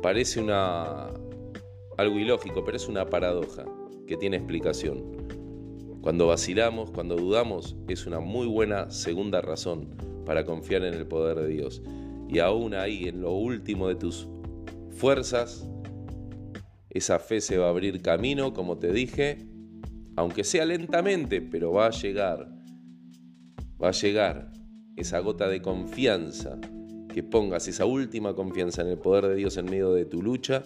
Parece 0.00 0.40
una, 0.40 1.08
algo 1.98 2.18
ilógico, 2.18 2.64
pero 2.64 2.76
es 2.76 2.88
una 2.88 3.06
paradoja 3.06 3.64
que 4.06 4.16
tiene 4.16 4.36
explicación. 4.36 5.20
Cuando 6.00 6.28
vacilamos, 6.28 6.90
cuando 6.90 7.16
dudamos, 7.16 7.76
es 7.88 8.06
una 8.06 8.20
muy 8.20 8.46
buena 8.46 8.90
segunda 8.90 9.40
razón 9.42 9.88
para 10.24 10.44
confiar 10.44 10.84
en 10.84 10.94
el 10.94 11.06
poder 11.06 11.38
de 11.38 11.48
Dios. 11.48 11.82
Y 12.28 12.38
aún 12.38 12.74
ahí, 12.74 13.08
en 13.08 13.20
lo 13.20 13.32
último 13.32 13.88
de 13.88 13.96
tus 13.96 14.28
fuerzas, 15.00 15.66
esa 16.90 17.18
fe 17.18 17.40
se 17.40 17.58
va 17.58 17.66
a 17.66 17.70
abrir 17.70 18.02
camino, 18.02 18.52
como 18.52 18.78
te 18.78 18.92
dije, 18.92 19.46
aunque 20.16 20.44
sea 20.44 20.64
lentamente, 20.64 21.40
pero 21.40 21.72
va 21.72 21.86
a 21.86 21.90
llegar 21.90 22.60
va 23.82 23.88
a 23.88 23.92
llegar 23.92 24.52
esa 24.96 25.18
gota 25.20 25.48
de 25.48 25.62
confianza, 25.62 26.58
que 27.12 27.22
pongas 27.22 27.66
esa 27.66 27.86
última 27.86 28.34
confianza 28.34 28.82
en 28.82 28.88
el 28.88 28.98
poder 28.98 29.28
de 29.28 29.36
Dios 29.36 29.56
en 29.56 29.64
medio 29.64 29.92
de 29.92 30.04
tu 30.04 30.22
lucha, 30.22 30.64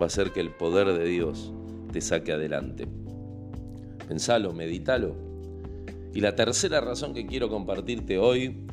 va 0.00 0.04
a 0.04 0.06
hacer 0.06 0.32
que 0.32 0.40
el 0.40 0.50
poder 0.50 0.88
de 0.92 1.04
Dios 1.06 1.52
te 1.92 2.00
saque 2.00 2.32
adelante. 2.32 2.86
Pensalo, 4.08 4.52
meditalo. 4.52 5.14
Y 6.12 6.20
la 6.20 6.34
tercera 6.34 6.80
razón 6.80 7.14
que 7.14 7.26
quiero 7.26 7.48
compartirte 7.48 8.18
hoy, 8.18 8.66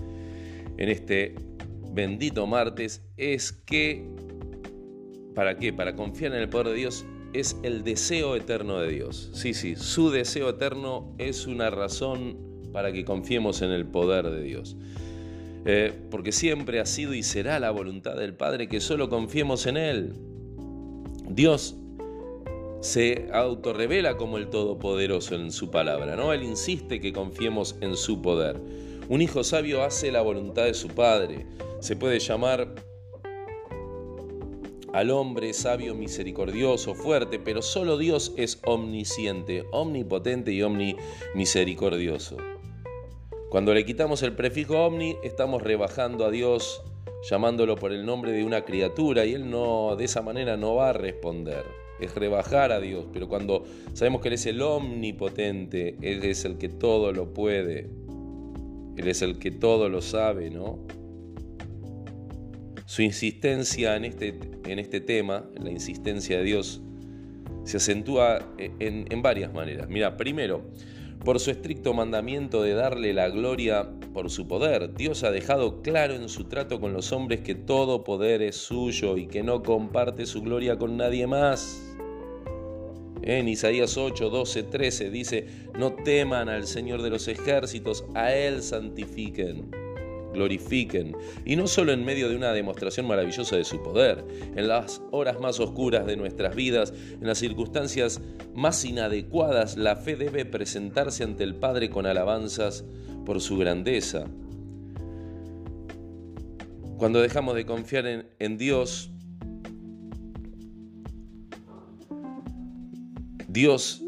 en 0.77 0.89
este 0.89 1.36
bendito 1.94 2.48
martes, 2.48 3.04
es 3.16 3.51
que, 3.51 4.04
¿para 5.38 5.56
qué? 5.60 5.72
Para 5.72 5.96
confiar 5.96 6.34
en 6.34 6.41
el 6.41 6.50
poder 6.50 6.70
de 6.70 6.74
Dios 6.74 7.06
es 7.32 7.58
el 7.62 7.84
deseo 7.84 8.36
eterno 8.36 8.79
de 8.79 8.89
Dios. 8.89 9.29
Sí, 9.34 9.53
sí, 9.53 9.75
su 9.75 10.10
deseo 10.10 10.50
eterno 10.50 11.13
es 11.20 11.46
una 11.46 11.70
razón 11.70 12.38
para 12.74 12.91
que 12.91 13.06
confiemos 13.06 13.62
en 13.62 13.70
el 13.70 13.86
poder 13.86 14.32
de 14.32 14.41
Dios. 14.41 14.75
Eh, 15.65 15.94
porque 16.10 16.32
siempre 16.32 16.79
ha 16.79 16.88
sido 16.88 17.13
y 17.13 17.22
será 17.22 17.60
la 17.60 17.70
voluntad 17.70 18.15
del 18.15 18.34
Padre 18.34 18.67
que 18.67 18.79
solo 18.79 19.10
confiemos 19.10 19.67
en 19.67 19.77
Él. 19.77 20.13
Dios 21.29 21.75
se 22.82 23.29
autorrevela 23.32 24.17
como 24.17 24.39
el 24.39 24.50
Todopoderoso 24.50 25.36
en 25.36 25.51
su 25.51 25.70
palabra, 25.70 26.15
¿no? 26.15 26.34
Él 26.34 26.41
insiste 26.41 27.00
que 27.00 27.13
confiemos 27.13 27.75
en 27.82 27.96
su 27.96 28.24
poder. 28.24 28.60
Un 29.08 29.22
hijo 29.22 29.44
sabio 29.44 29.84
hace 29.84 30.12
la 30.12 30.22
voluntad 30.22 30.63
de 30.65 30.74
su 30.74 30.88
Padre. 30.88 31.46
Se 31.79 31.96
puede 31.96 32.17
llamar 32.17 32.74
al 34.98 35.12
hombre 35.12 35.54
sabio, 35.54 35.94
misericordioso, 35.94 36.96
fuerte, 36.96 37.38
pero 37.38 37.62
solo 37.62 38.00
Dios 38.00 38.34
es 38.36 38.60
omnisciente, 38.66 39.63
omnipotente 39.72 40.51
y 40.51 40.63
omnimisericordioso. 40.63 42.38
Cuando 43.51 43.75
le 43.75 43.86
quitamos 43.86 44.24
el 44.24 44.34
prefijo 44.34 44.88
omni, 44.88 45.16
estamos 45.22 45.62
rebajando 45.62 46.25
a 46.25 46.32
Dios, 46.32 46.82
llamándolo 47.30 47.75
por 47.75 47.94
el 47.94 48.08
nombre 48.08 48.32
de 48.32 48.44
una 48.44 48.66
criatura, 48.66 49.24
y 49.24 49.36
Él 49.36 49.51
no, 49.51 49.96
de 49.96 50.06
esa 50.06 50.24
manera 50.24 50.58
no 50.58 50.74
va 50.74 50.89
a 50.89 50.94
responder. 50.94 51.63
Es 52.00 52.16
rebajar 52.16 52.72
a 52.72 52.80
Dios, 52.80 53.06
pero 53.13 53.27
cuando 53.27 53.66
sabemos 53.94 54.22
que 54.22 54.30
Él 54.30 54.34
es 54.34 54.48
el 54.48 54.60
omnipotente, 54.63 55.96
Él 56.01 56.24
es 56.24 56.44
el 56.44 56.58
que 56.58 56.70
todo 56.70 57.12
lo 57.12 57.36
puede, 57.36 57.88
Él 58.98 59.08
es 59.08 59.22
el 59.22 59.38
que 59.38 59.51
todo 59.51 59.89
lo 59.89 60.01
sabe, 60.01 60.50
¿no? 60.50 60.80
Su 62.88 63.01
insistencia 63.01 63.98
en 63.98 64.06
este, 64.06 64.39
en 64.65 64.79
este 64.79 65.01
tema, 65.01 65.46
la 65.62 65.70
insistencia 65.70 66.38
de 66.38 66.44
Dios, 66.46 66.82
se 67.65 67.77
acentúa 67.77 68.39
en, 68.58 69.06
en 69.12 69.22
varias 69.22 69.53
maneras. 69.53 69.89
Mira, 69.89 70.15
primero, 70.15 70.63
por 71.25 71.41
su 71.41 71.51
estricto 71.51 71.94
mandamiento 71.94 72.62
de 72.62 72.75
darle 72.75 73.12
la 73.12 73.27
gloria 73.27 73.89
por 74.13 74.29
su 74.29 74.48
poder. 74.48 74.94
Dios 74.94 75.25
ha 75.25 75.32
dejado 75.32 75.82
claro 75.82 76.15
en 76.15 76.29
su 76.29 76.46
trato 76.46 76.79
con 76.79 76.94
los 76.94 77.12
hombres 77.12 77.41
que 77.41 77.56
todo 77.56 78.06
poder 78.06 78.41
es 78.41 78.56
suyo 78.56 79.17
y 79.17 79.27
que 79.27 79.44
no 79.44 79.63
comparte 79.63 80.25
su 80.25 80.41
gloria 80.41 80.77
con 80.77 80.96
nadie 80.96 81.27
más. 81.27 81.84
En 83.22 83.50
Isaías 83.50 83.98
8, 83.98 84.29
12, 84.29 84.63
13 84.63 85.10
dice, 85.10 85.48
no 85.77 85.91
teman 85.91 86.48
al 86.48 86.65
Señor 86.65 87.01
de 87.01 87.10
los 87.10 87.27
ejércitos, 87.27 88.06
a 88.13 88.34
Él 88.34 88.63
santifiquen. 88.63 89.87
Glorifiquen, 90.38 91.15
y 91.46 91.56
no 91.56 91.67
solo 91.67 91.91
en 91.91 92.06
medio 92.06 92.29
de 92.29 92.36
una 92.36 92.53
demostración 92.53 93.08
maravillosa 93.08 93.58
de 93.58 93.65
su 93.65 93.82
poder, 93.82 94.24
en 94.56 94.67
las 94.67 95.01
horas 95.12 95.39
más 95.39 95.60
oscuras 95.60 96.06
de 96.06 96.15
nuestras 96.15 96.56
vidas, 96.56 96.94
en 97.20 97.27
las 97.27 97.39
circunstancias 97.39 98.22
más 98.56 98.86
inadecuadas, 98.86 99.75
la 99.77 99.96
fe 99.96 100.15
debe 100.15 100.46
presentarse 100.46 101.24
ante 101.24 101.44
el 101.44 101.56
Padre 101.56 101.89
con 101.89 102.06
alabanzas 102.06 102.86
por 103.25 103.41
su 103.41 103.58
grandeza. 103.58 104.27
Cuando 106.98 107.22
dejamos 107.22 107.56
de 107.56 107.65
confiar 107.65 108.08
en, 108.08 108.27
en 108.39 108.58
Dios, 108.58 109.12
Dios 113.48 114.03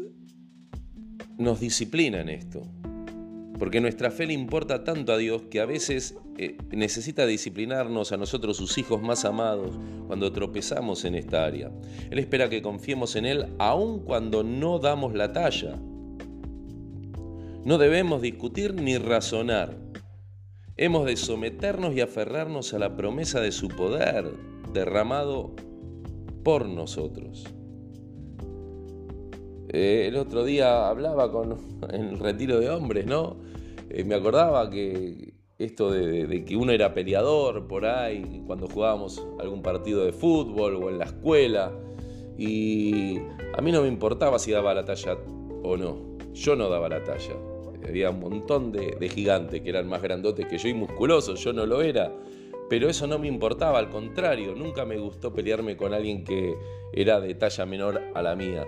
nos 1.38 1.58
disciplina 1.60 2.20
en 2.20 2.28
esto. 2.28 2.79
Porque 3.60 3.82
nuestra 3.82 4.10
fe 4.10 4.26
le 4.26 4.32
importa 4.32 4.84
tanto 4.84 5.12
a 5.12 5.18
Dios 5.18 5.42
que 5.50 5.60
a 5.60 5.66
veces 5.66 6.16
eh, 6.38 6.56
necesita 6.70 7.26
disciplinarnos 7.26 8.10
a 8.10 8.16
nosotros, 8.16 8.56
sus 8.56 8.78
hijos 8.78 9.02
más 9.02 9.26
amados, 9.26 9.78
cuando 10.06 10.32
tropezamos 10.32 11.04
en 11.04 11.14
esta 11.14 11.44
área. 11.44 11.70
Él 12.10 12.18
espera 12.18 12.48
que 12.48 12.62
confiemos 12.62 13.16
en 13.16 13.26
Él 13.26 13.48
aun 13.58 13.98
cuando 13.98 14.42
no 14.42 14.78
damos 14.78 15.12
la 15.12 15.34
talla. 15.34 15.78
No 17.62 17.76
debemos 17.76 18.22
discutir 18.22 18.72
ni 18.72 18.96
razonar. 18.96 19.76
Hemos 20.78 21.04
de 21.04 21.18
someternos 21.18 21.94
y 21.94 22.00
aferrarnos 22.00 22.72
a 22.72 22.78
la 22.78 22.96
promesa 22.96 23.42
de 23.42 23.52
su 23.52 23.68
poder 23.68 24.32
derramado 24.72 25.54
por 26.42 26.66
nosotros. 26.66 27.44
Eh, 29.72 30.06
el 30.08 30.16
otro 30.16 30.44
día 30.44 30.88
hablaba 30.88 31.30
con 31.30 31.56
el 31.92 32.18
retiro 32.18 32.58
de 32.58 32.68
hombres, 32.70 33.06
¿no? 33.06 33.36
Eh, 33.88 34.02
me 34.02 34.16
acordaba 34.16 34.68
que 34.68 35.34
esto 35.58 35.92
de, 35.92 36.44
que 36.44 36.56
uno 36.56 36.72
era 36.72 36.92
peleador 36.92 37.68
por 37.68 37.86
ahí, 37.86 38.42
cuando 38.46 38.66
jugábamos 38.66 39.24
algún 39.38 39.62
partido 39.62 40.04
de 40.04 40.12
fútbol 40.12 40.74
o 40.76 40.88
en 40.88 40.98
la 40.98 41.04
escuela, 41.04 41.72
y 42.36 43.18
a 43.56 43.60
mí 43.60 43.70
no 43.70 43.82
me 43.82 43.88
importaba 43.88 44.38
si 44.38 44.50
daba 44.50 44.74
la 44.74 44.84
talla 44.84 45.18
o 45.62 45.76
no. 45.76 46.16
Yo 46.32 46.56
no 46.56 46.68
daba 46.68 46.88
la 46.88 47.04
talla. 47.04 47.34
Había 47.86 48.10
un 48.10 48.20
montón 48.20 48.72
de, 48.72 48.96
de 48.98 49.08
gigantes 49.08 49.60
que 49.60 49.68
eran 49.68 49.86
más 49.88 50.00
grandotes 50.00 50.46
que 50.46 50.58
yo 50.58 50.68
y 50.68 50.74
musculosos, 50.74 51.44
yo 51.44 51.52
no 51.52 51.66
lo 51.66 51.82
era. 51.82 52.12
Pero 52.70 52.88
eso 52.88 53.06
no 53.06 53.18
me 53.18 53.28
importaba, 53.28 53.78
al 53.78 53.90
contrario, 53.90 54.54
nunca 54.54 54.84
me 54.84 54.96
gustó 54.98 55.32
pelearme 55.32 55.76
con 55.76 55.92
alguien 55.92 56.24
que 56.24 56.54
era 56.92 57.20
de 57.20 57.34
talla 57.34 57.66
menor 57.66 58.00
a 58.14 58.22
la 58.22 58.34
mía. 58.34 58.66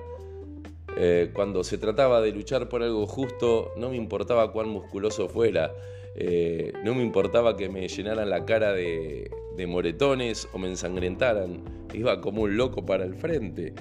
Eh, 0.96 1.30
cuando 1.32 1.64
se 1.64 1.78
trataba 1.78 2.20
de 2.20 2.32
luchar 2.32 2.68
por 2.68 2.82
algo 2.82 3.06
justo, 3.06 3.72
no 3.76 3.90
me 3.90 3.96
importaba 3.96 4.52
cuán 4.52 4.68
musculoso 4.68 5.28
fuera, 5.28 5.72
eh, 6.14 6.72
no 6.84 6.94
me 6.94 7.02
importaba 7.02 7.56
que 7.56 7.68
me 7.68 7.88
llenaran 7.88 8.28
la 8.28 8.44
cara 8.44 8.72
de, 8.72 9.30
moretones 9.66 10.48
o 10.52 10.58
me 10.58 10.68
ensangrentaran, 10.68 11.62
iba 11.94 12.20
como 12.20 12.42
un 12.42 12.56
loco 12.56 12.84
para 12.84 13.04
el 13.04 13.14
frente. 13.14 13.74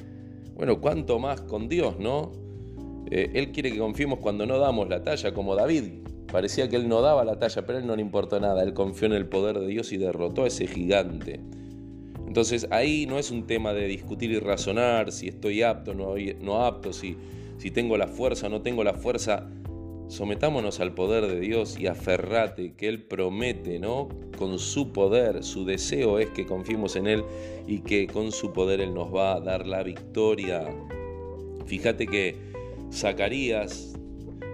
Bueno, 0.53 0.79
cuánto 0.79 1.17
más 1.19 1.41
con 1.41 1.67
Dios, 1.67 1.97
¿no? 1.99 2.31
Eh, 3.09 3.31
él 3.33 3.51
quiere 3.51 3.71
que 3.71 3.79
confiemos 3.79 4.19
cuando 4.19 4.45
no 4.45 4.59
damos 4.59 4.87
la 4.87 5.03
talla, 5.03 5.33
como 5.33 5.55
David. 5.55 6.03
Parecía 6.31 6.69
que 6.69 6.75
él 6.77 6.87
no 6.87 7.01
daba 7.01 7.25
la 7.25 7.39
talla, 7.39 7.65
pero 7.65 7.79
a 7.79 7.81
él 7.81 7.87
no 7.87 7.95
le 7.95 8.01
importó 8.03 8.39
nada. 8.39 8.63
Él 8.63 8.73
confió 8.73 9.07
en 9.07 9.13
el 9.13 9.25
poder 9.27 9.59
de 9.59 9.67
Dios 9.67 9.91
y 9.91 9.97
derrotó 9.97 10.43
a 10.43 10.47
ese 10.47 10.67
gigante. 10.67 11.41
Entonces 12.31 12.65
ahí 12.71 13.07
no 13.07 13.19
es 13.19 13.29
un 13.29 13.45
tema 13.45 13.73
de 13.73 13.85
discutir 13.87 14.31
y 14.31 14.39
razonar 14.39 15.11
si 15.11 15.27
estoy 15.27 15.63
apto 15.63 15.91
o 15.91 15.93
no, 15.93 16.15
no 16.39 16.63
apto, 16.65 16.93
si, 16.93 17.17
si 17.57 17.71
tengo 17.71 17.97
la 17.97 18.07
fuerza 18.07 18.47
o 18.47 18.49
no 18.49 18.61
tengo 18.61 18.85
la 18.85 18.93
fuerza. 18.93 19.49
Sometámonos 20.07 20.79
al 20.79 20.93
poder 20.93 21.27
de 21.27 21.41
Dios 21.41 21.77
y 21.77 21.87
aferrate 21.87 22.71
que 22.75 22.87
Él 22.87 23.03
promete, 23.03 23.79
¿no? 23.79 24.07
Con 24.37 24.59
su 24.59 24.93
poder, 24.93 25.43
su 25.43 25.65
deseo 25.65 26.19
es 26.19 26.29
que 26.29 26.45
confiemos 26.45 26.95
en 26.95 27.07
Él 27.07 27.25
y 27.67 27.79
que 27.79 28.07
con 28.07 28.31
su 28.31 28.53
poder 28.53 28.79
Él 28.79 28.93
nos 28.93 29.13
va 29.13 29.33
a 29.33 29.41
dar 29.41 29.67
la 29.67 29.83
victoria. 29.83 30.69
Fíjate 31.65 32.07
que 32.07 32.37
Zacarías 32.93 33.91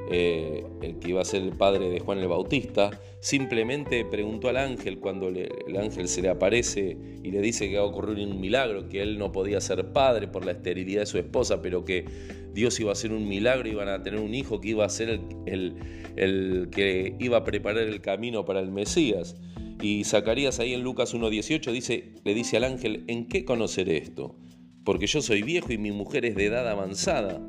eh, 0.09 0.65
el 0.81 0.97
que 0.97 1.09
iba 1.09 1.21
a 1.21 1.25
ser 1.25 1.43
el 1.43 1.51
padre 1.51 1.89
de 1.89 1.99
Juan 1.99 2.17
el 2.19 2.27
Bautista, 2.27 2.89
simplemente 3.19 4.05
preguntó 4.05 4.49
al 4.49 4.57
ángel 4.57 4.99
cuando 4.99 5.29
el 5.29 5.77
ángel 5.77 6.07
se 6.07 6.21
le 6.21 6.29
aparece 6.29 6.97
y 7.23 7.31
le 7.31 7.41
dice 7.41 7.69
que 7.69 7.77
va 7.77 7.83
a 7.83 7.85
ocurrir 7.85 8.25
un 8.27 8.39
milagro, 8.39 8.87
que 8.87 9.01
él 9.01 9.17
no 9.17 9.31
podía 9.31 9.59
ser 9.59 9.91
padre 9.91 10.27
por 10.27 10.45
la 10.45 10.51
esterilidad 10.51 11.01
de 11.01 11.05
su 11.07 11.17
esposa, 11.17 11.61
pero 11.61 11.83
que 11.83 12.05
Dios 12.53 12.79
iba 12.79 12.89
a 12.89 12.93
hacer 12.93 13.11
un 13.11 13.27
milagro, 13.27 13.67
iban 13.67 13.89
a 13.89 14.01
tener 14.03 14.19
un 14.19 14.33
hijo 14.33 14.61
que 14.61 14.69
iba 14.69 14.85
a 14.85 14.89
ser 14.89 15.19
el, 15.45 16.69
que 16.71 17.15
iba 17.19 17.37
a 17.37 17.43
preparar 17.43 17.83
el 17.83 18.01
camino 18.01 18.45
para 18.45 18.59
el 18.59 18.71
Mesías. 18.71 19.35
Y 19.81 20.03
Zacarías 20.05 20.59
ahí 20.59 20.73
en 20.73 20.81
Lucas 20.81 21.13
1.18 21.13 21.71
dice, 21.71 22.13
le 22.23 22.33
dice 22.33 22.57
al 22.57 22.63
ángel, 22.63 23.03
¿en 23.07 23.27
qué 23.27 23.45
conoceré 23.45 23.97
esto? 23.97 24.35
Porque 24.83 25.05
yo 25.05 25.21
soy 25.21 25.43
viejo 25.43 25.71
y 25.71 25.77
mi 25.77 25.91
mujer 25.91 26.25
es 26.25 26.35
de 26.35 26.45
edad 26.45 26.67
avanzada 26.67 27.39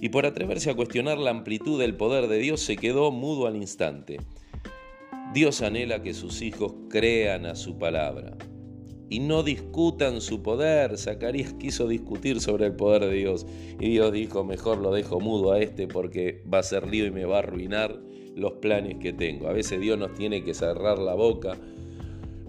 y 0.00 0.08
por 0.08 0.26
atreverse 0.26 0.70
a 0.70 0.74
cuestionar 0.74 1.18
la 1.18 1.30
amplitud 1.30 1.78
del 1.78 1.96
poder 1.96 2.26
de 2.28 2.38
Dios 2.38 2.60
se 2.60 2.76
quedó 2.76 3.10
mudo 3.10 3.46
al 3.46 3.56
instante. 3.56 4.18
Dios 5.32 5.62
anhela 5.62 6.02
que 6.02 6.12
sus 6.12 6.42
hijos 6.42 6.74
crean 6.88 7.46
a 7.46 7.54
su 7.54 7.78
palabra 7.78 8.36
y 9.08 9.20
no 9.20 9.42
discutan 9.42 10.20
su 10.20 10.42
poder. 10.42 10.98
Zacarías 10.98 11.52
quiso 11.54 11.86
discutir 11.86 12.40
sobre 12.40 12.66
el 12.66 12.74
poder 12.74 13.06
de 13.06 13.14
Dios 13.14 13.46
y 13.78 13.90
Dios 13.90 14.12
dijo, 14.12 14.44
mejor 14.44 14.78
lo 14.78 14.92
dejo 14.92 15.20
mudo 15.20 15.52
a 15.52 15.60
este 15.60 15.86
porque 15.86 16.42
va 16.52 16.58
a 16.58 16.62
ser 16.64 16.88
lío 16.88 17.06
y 17.06 17.10
me 17.10 17.24
va 17.24 17.36
a 17.36 17.38
arruinar 17.40 18.00
los 18.34 18.52
planes 18.54 18.96
que 18.98 19.12
tengo. 19.12 19.48
A 19.48 19.52
veces 19.52 19.80
Dios 19.80 19.98
nos 19.98 20.14
tiene 20.14 20.42
que 20.42 20.52
cerrar 20.52 20.98
la 20.98 21.14
boca 21.14 21.56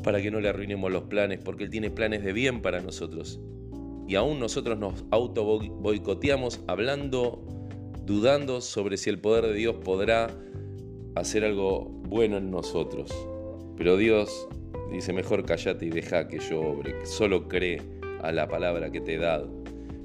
para 0.03 0.21
que 0.21 0.31
no 0.31 0.39
le 0.39 0.49
arruinemos 0.49 0.91
los 0.91 1.03
planes, 1.03 1.39
porque 1.43 1.65
Él 1.65 1.69
tiene 1.69 1.91
planes 1.91 2.23
de 2.23 2.33
bien 2.33 2.61
para 2.63 2.81
nosotros 2.81 3.39
y 4.07 4.15
aún 4.15 4.39
nosotros 4.39 4.77
nos 4.77 5.05
auto 5.11 5.45
boicoteamos 5.45 6.59
hablando, 6.67 7.45
dudando 8.05 8.59
sobre 8.59 8.97
si 8.97 9.09
el 9.09 9.19
poder 9.19 9.45
de 9.45 9.53
Dios 9.53 9.75
podrá 9.83 10.35
hacer 11.15 11.45
algo 11.45 12.00
bueno 12.11 12.37
en 12.37 12.51
nosotros. 12.51 13.09
Pero 13.77 13.95
Dios 13.95 14.49
dice, 14.91 15.13
mejor 15.13 15.45
callate 15.45 15.85
y 15.85 15.89
deja 15.89 16.27
que 16.27 16.39
yo 16.39 16.59
obre, 16.59 17.05
solo 17.05 17.47
cree 17.47 17.81
a 18.21 18.33
la 18.33 18.49
palabra 18.49 18.91
que 18.91 18.99
te 18.99 19.15
he 19.15 19.17
dado. 19.17 19.49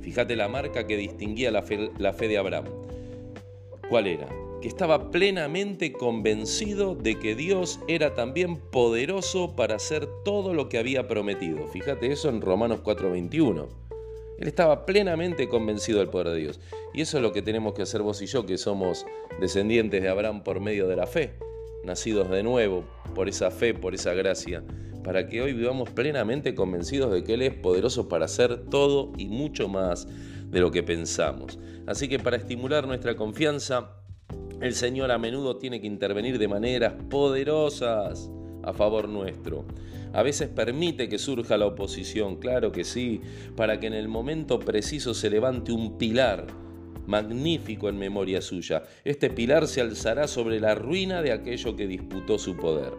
Fíjate 0.00 0.36
la 0.36 0.48
marca 0.48 0.86
que 0.86 0.96
distinguía 0.96 1.50
la 1.50 1.62
fe, 1.62 1.90
la 1.98 2.12
fe 2.12 2.28
de 2.28 2.38
Abraham. 2.38 2.66
¿Cuál 3.90 4.06
era? 4.06 4.28
Que 4.62 4.68
estaba 4.68 5.10
plenamente 5.10 5.92
convencido 5.92 6.94
de 6.94 7.18
que 7.18 7.34
Dios 7.34 7.80
era 7.88 8.14
también 8.14 8.56
poderoso 8.56 9.56
para 9.56 9.74
hacer 9.74 10.06
todo 10.24 10.54
lo 10.54 10.68
que 10.68 10.78
había 10.78 11.08
prometido. 11.08 11.66
Fíjate 11.66 12.12
eso 12.12 12.28
en 12.28 12.40
Romanos 12.40 12.80
4:21. 12.84 13.66
Él 14.38 14.46
estaba 14.46 14.86
plenamente 14.86 15.48
convencido 15.48 15.98
del 15.98 16.08
poder 16.08 16.28
de 16.28 16.36
Dios. 16.36 16.60
Y 16.94 17.00
eso 17.00 17.16
es 17.16 17.22
lo 17.24 17.32
que 17.32 17.42
tenemos 17.42 17.74
que 17.74 17.82
hacer 17.82 18.02
vos 18.02 18.22
y 18.22 18.26
yo, 18.26 18.46
que 18.46 18.58
somos 18.58 19.06
descendientes 19.40 20.02
de 20.02 20.08
Abraham 20.08 20.44
por 20.44 20.60
medio 20.60 20.86
de 20.86 20.96
la 20.96 21.06
fe, 21.06 21.32
nacidos 21.84 22.30
de 22.30 22.42
nuevo 22.42 22.84
por 23.14 23.28
esa 23.28 23.50
fe, 23.50 23.74
por 23.74 23.94
esa 23.94 24.12
gracia, 24.14 24.62
para 25.04 25.28
que 25.28 25.40
hoy 25.40 25.52
vivamos 25.52 25.90
plenamente 25.90 26.54
convencidos 26.54 27.12
de 27.12 27.22
que 27.22 27.34
Él 27.34 27.42
es 27.42 27.54
poderoso 27.54 28.08
para 28.08 28.24
hacer 28.24 28.64
todo 28.68 29.12
y 29.16 29.26
mucho 29.26 29.68
más 29.68 30.08
de 30.50 30.60
lo 30.60 30.70
que 30.70 30.82
pensamos. 30.82 31.58
Así 31.86 32.08
que 32.08 32.18
para 32.18 32.36
estimular 32.36 32.86
nuestra 32.86 33.14
confianza, 33.14 33.92
el 34.60 34.74
Señor 34.74 35.10
a 35.10 35.18
menudo 35.18 35.58
tiene 35.58 35.80
que 35.80 35.86
intervenir 35.86 36.38
de 36.38 36.48
maneras 36.48 36.94
poderosas 37.08 38.30
a 38.62 38.72
favor 38.72 39.08
nuestro. 39.08 39.64
A 40.12 40.22
veces 40.22 40.48
permite 40.48 41.08
que 41.08 41.18
surja 41.18 41.56
la 41.56 41.66
oposición, 41.66 42.36
claro 42.36 42.72
que 42.72 42.84
sí, 42.84 43.20
para 43.54 43.78
que 43.78 43.86
en 43.86 43.94
el 43.94 44.08
momento 44.08 44.58
preciso 44.58 45.14
se 45.14 45.30
levante 45.30 45.72
un 45.72 45.98
pilar 45.98 46.46
magnífico 47.06 47.88
en 47.88 47.98
memoria 47.98 48.40
suya. 48.40 48.82
Este 49.04 49.30
pilar 49.30 49.66
se 49.66 49.80
alzará 49.80 50.28
sobre 50.28 50.60
la 50.60 50.74
ruina 50.74 51.22
de 51.22 51.32
aquello 51.32 51.76
que 51.76 51.86
disputó 51.86 52.38
su 52.38 52.56
poder. 52.56 52.92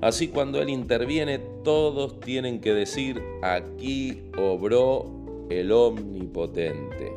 Así 0.00 0.28
cuando 0.28 0.60
Él 0.60 0.68
interviene, 0.68 1.38
todos 1.64 2.20
tienen 2.20 2.60
que 2.60 2.72
decir, 2.72 3.22
aquí 3.42 4.22
obró 4.38 5.46
el 5.50 5.72
omnipotente. 5.72 7.12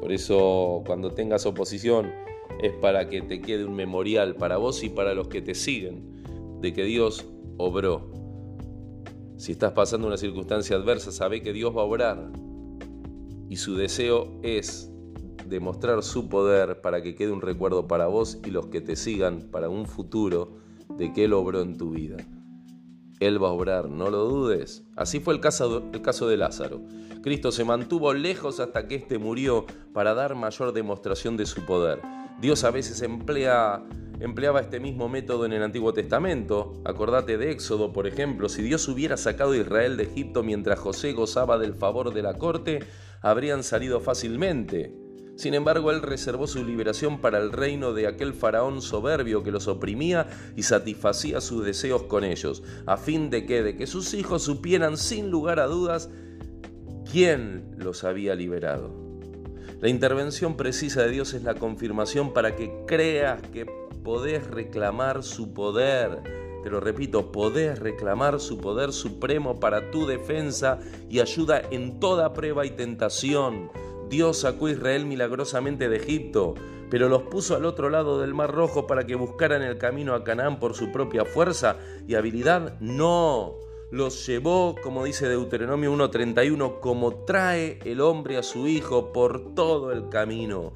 Por 0.00 0.12
eso 0.12 0.82
cuando 0.86 1.12
tengas 1.12 1.46
oposición 1.46 2.12
es 2.62 2.72
para 2.72 3.08
que 3.08 3.22
te 3.22 3.40
quede 3.40 3.64
un 3.64 3.74
memorial 3.74 4.36
para 4.36 4.56
vos 4.56 4.82
y 4.82 4.88
para 4.88 5.14
los 5.14 5.28
que 5.28 5.42
te 5.42 5.54
siguen 5.54 6.16
de 6.60 6.72
que 6.72 6.84
Dios 6.84 7.26
obró. 7.56 8.10
Si 9.36 9.52
estás 9.52 9.72
pasando 9.72 10.06
una 10.06 10.16
circunstancia 10.16 10.76
adversa, 10.76 11.12
sabe 11.12 11.42
que 11.42 11.52
Dios 11.52 11.76
va 11.76 11.82
a 11.82 11.84
obrar. 11.84 12.30
Y 13.48 13.56
su 13.56 13.76
deseo 13.76 14.40
es 14.42 14.90
demostrar 15.48 16.02
su 16.02 16.28
poder 16.28 16.80
para 16.80 17.02
que 17.02 17.14
quede 17.14 17.32
un 17.32 17.40
recuerdo 17.40 17.86
para 17.86 18.06
vos 18.06 18.38
y 18.44 18.50
los 18.50 18.66
que 18.66 18.80
te 18.80 18.96
sigan 18.96 19.48
para 19.50 19.68
un 19.68 19.86
futuro 19.86 20.58
de 20.96 21.12
que 21.12 21.24
Él 21.24 21.32
obró 21.32 21.60
en 21.60 21.76
tu 21.76 21.90
vida. 21.90 22.16
Él 23.20 23.42
va 23.42 23.48
a 23.48 23.52
obrar, 23.52 23.88
no 23.88 24.10
lo 24.10 24.24
dudes. 24.24 24.84
Así 24.94 25.20
fue 25.20 25.34
el 25.34 25.40
caso, 25.40 25.82
el 25.92 26.02
caso 26.02 26.28
de 26.28 26.36
Lázaro. 26.36 26.82
Cristo 27.22 27.50
se 27.50 27.64
mantuvo 27.64 28.12
lejos 28.12 28.60
hasta 28.60 28.86
que 28.86 28.96
éste 28.96 29.18
murió 29.18 29.64
para 29.92 30.14
dar 30.14 30.34
mayor 30.34 30.72
demostración 30.72 31.36
de 31.36 31.46
su 31.46 31.64
poder. 31.64 32.00
Dios 32.40 32.64
a 32.64 32.70
veces 32.70 33.00
emplea 33.02 33.82
empleaba 34.20 34.60
este 34.60 34.80
mismo 34.80 35.08
método 35.08 35.44
en 35.44 35.52
el 35.52 35.62
Antiguo 35.62 35.92
Testamento. 35.92 36.74
Acordate 36.84 37.36
de 37.36 37.50
Éxodo, 37.50 37.92
por 37.92 38.06
ejemplo. 38.06 38.48
Si 38.48 38.62
Dios 38.62 38.88
hubiera 38.88 39.16
sacado 39.16 39.52
a 39.52 39.56
Israel 39.56 39.96
de 39.96 40.04
Egipto 40.04 40.42
mientras 40.42 40.78
José 40.78 41.12
gozaba 41.12 41.58
del 41.58 41.74
favor 41.74 42.14
de 42.14 42.22
la 42.22 42.38
corte, 42.38 42.80
habrían 43.20 43.62
salido 43.62 44.00
fácilmente. 44.00 44.94
Sin 45.36 45.52
embargo, 45.52 45.90
él 45.90 46.00
reservó 46.00 46.46
su 46.46 46.64
liberación 46.64 47.20
para 47.20 47.38
el 47.38 47.52
reino 47.52 47.92
de 47.92 48.06
aquel 48.06 48.32
faraón 48.32 48.80
soberbio 48.80 49.42
que 49.42 49.50
los 49.50 49.68
oprimía 49.68 50.28
y 50.56 50.62
satisfacía 50.62 51.42
sus 51.42 51.64
deseos 51.64 52.04
con 52.04 52.24
ellos, 52.24 52.62
a 52.86 52.96
fin 52.96 53.28
de 53.28 53.44
que, 53.44 53.62
de 53.62 53.76
que 53.76 53.86
sus 53.86 54.14
hijos 54.14 54.42
supieran 54.42 54.96
sin 54.96 55.30
lugar 55.30 55.60
a 55.60 55.66
dudas 55.66 56.08
quién 57.10 57.74
los 57.76 58.02
había 58.02 58.34
liberado. 58.34 58.90
La 59.80 59.90
intervención 59.90 60.56
precisa 60.56 61.02
de 61.02 61.10
Dios 61.10 61.34
es 61.34 61.42
la 61.42 61.54
confirmación 61.54 62.32
para 62.32 62.56
que 62.56 62.72
creas 62.86 63.42
que 63.52 63.66
podés 64.02 64.46
reclamar 64.46 65.22
su 65.22 65.52
poder. 65.52 66.22
Te 66.62 66.70
lo 66.70 66.80
repito, 66.80 67.30
podés 67.30 67.78
reclamar 67.78 68.40
su 68.40 68.58
poder 68.58 68.92
supremo 68.92 69.60
para 69.60 69.90
tu 69.90 70.06
defensa 70.06 70.78
y 71.10 71.20
ayuda 71.20 71.60
en 71.70 72.00
toda 72.00 72.32
prueba 72.32 72.64
y 72.64 72.70
tentación. 72.70 73.70
Dios 74.08 74.40
sacó 74.40 74.66
a 74.66 74.72
Israel 74.72 75.06
milagrosamente 75.06 75.88
de 75.88 75.96
Egipto, 75.96 76.54
pero 76.90 77.08
los 77.08 77.22
puso 77.22 77.56
al 77.56 77.64
otro 77.64 77.90
lado 77.90 78.20
del 78.20 78.34
Mar 78.34 78.52
Rojo 78.52 78.86
para 78.86 79.04
que 79.06 79.16
buscaran 79.16 79.62
el 79.62 79.78
camino 79.78 80.14
a 80.14 80.22
Canaán 80.22 80.60
por 80.60 80.74
su 80.74 80.92
propia 80.92 81.24
fuerza 81.24 81.76
y 82.06 82.14
habilidad. 82.14 82.78
No, 82.80 83.56
los 83.90 84.26
llevó, 84.26 84.74
como 84.82 85.04
dice 85.04 85.28
Deuteronomio 85.28 85.92
1.31, 85.92 86.80
como 86.80 87.24
trae 87.24 87.80
el 87.84 88.00
hombre 88.00 88.36
a 88.36 88.42
su 88.42 88.66
hijo 88.66 89.12
por 89.12 89.54
todo 89.54 89.92
el 89.92 90.08
camino. 90.08 90.72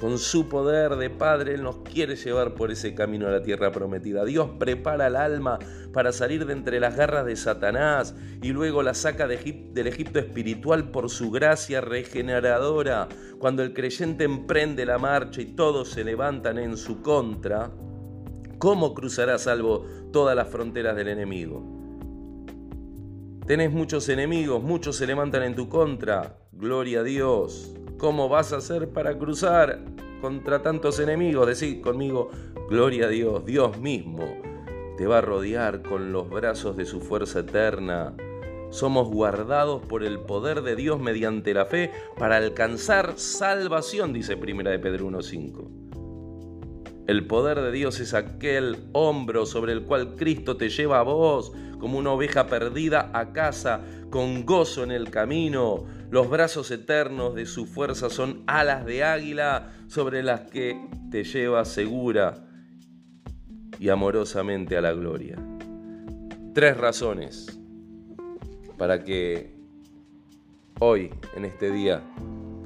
Con 0.00 0.18
su 0.18 0.48
poder 0.48 0.94
de 0.94 1.10
Padre, 1.10 1.54
Él 1.54 1.64
nos 1.64 1.78
quiere 1.78 2.14
llevar 2.14 2.54
por 2.54 2.70
ese 2.70 2.94
camino 2.94 3.26
a 3.26 3.32
la 3.32 3.42
tierra 3.42 3.72
prometida. 3.72 4.24
Dios 4.24 4.50
prepara 4.56 5.08
el 5.08 5.16
alma 5.16 5.58
para 5.92 6.12
salir 6.12 6.46
de 6.46 6.52
entre 6.52 6.78
las 6.78 6.94
garras 6.94 7.26
de 7.26 7.34
Satanás 7.34 8.14
y 8.40 8.52
luego 8.52 8.84
la 8.84 8.94
saca 8.94 9.26
del 9.26 9.86
Egipto 9.88 10.20
espiritual 10.20 10.92
por 10.92 11.10
su 11.10 11.32
gracia 11.32 11.80
regeneradora. 11.80 13.08
Cuando 13.40 13.64
el 13.64 13.74
creyente 13.74 14.22
emprende 14.22 14.86
la 14.86 14.98
marcha 14.98 15.42
y 15.42 15.46
todos 15.46 15.90
se 15.90 16.04
levantan 16.04 16.58
en 16.58 16.76
su 16.76 17.02
contra, 17.02 17.72
¿cómo 18.58 18.94
cruzará 18.94 19.36
salvo 19.36 19.84
todas 20.12 20.36
las 20.36 20.48
fronteras 20.48 20.94
del 20.94 21.08
enemigo? 21.08 21.78
Tenés 23.48 23.72
muchos 23.72 24.08
enemigos, 24.10 24.62
muchos 24.62 24.94
se 24.94 25.08
levantan 25.08 25.42
en 25.42 25.56
tu 25.56 25.68
contra. 25.68 26.38
Gloria 26.52 27.00
a 27.00 27.02
Dios. 27.02 27.77
¿Cómo 27.98 28.28
vas 28.28 28.52
a 28.52 28.58
hacer 28.58 28.90
para 28.90 29.18
cruzar 29.18 29.80
contra 30.20 30.62
tantos 30.62 31.00
enemigos? 31.00 31.48
Decid 31.48 31.80
conmigo, 31.80 32.30
gloria 32.70 33.06
a 33.06 33.08
Dios, 33.08 33.44
Dios 33.44 33.76
mismo 33.80 34.24
te 34.96 35.08
va 35.08 35.18
a 35.18 35.20
rodear 35.20 35.82
con 35.82 36.12
los 36.12 36.30
brazos 36.30 36.76
de 36.76 36.84
su 36.84 37.00
fuerza 37.00 37.40
eterna. 37.40 38.14
Somos 38.70 39.08
guardados 39.08 39.84
por 39.84 40.04
el 40.04 40.20
poder 40.20 40.62
de 40.62 40.76
Dios 40.76 41.00
mediante 41.00 41.52
la 41.54 41.66
fe 41.66 41.90
para 42.16 42.36
alcanzar 42.36 43.14
salvación, 43.16 44.12
dice 44.12 44.36
Primera 44.36 44.70
de 44.70 44.78
Pedro 44.78 45.08
1.5. 45.08 47.06
El 47.08 47.26
poder 47.26 47.60
de 47.60 47.72
Dios 47.72 47.98
es 47.98 48.14
aquel 48.14 48.76
hombro 48.92 49.44
sobre 49.44 49.72
el 49.72 49.82
cual 49.82 50.14
Cristo 50.14 50.56
te 50.56 50.68
lleva 50.68 51.00
a 51.00 51.02
vos 51.02 51.52
como 51.80 51.98
una 51.98 52.12
oveja 52.12 52.46
perdida 52.46 53.10
a 53.12 53.32
casa, 53.32 53.80
con 54.10 54.44
gozo 54.44 54.84
en 54.84 54.90
el 54.90 55.10
camino. 55.10 55.84
Los 56.10 56.30
brazos 56.30 56.70
eternos 56.70 57.34
de 57.34 57.44
su 57.44 57.66
fuerza 57.66 58.08
son 58.08 58.42
alas 58.46 58.86
de 58.86 59.04
águila 59.04 59.74
sobre 59.88 60.22
las 60.22 60.40
que 60.42 60.80
te 61.10 61.22
lleva 61.22 61.66
segura 61.66 62.48
y 63.78 63.90
amorosamente 63.90 64.78
a 64.78 64.80
la 64.80 64.92
gloria. 64.92 65.36
Tres 66.54 66.78
razones 66.78 67.60
para 68.78 69.04
que 69.04 69.54
hoy, 70.80 71.10
en 71.36 71.44
este 71.44 71.70
día 71.70 72.02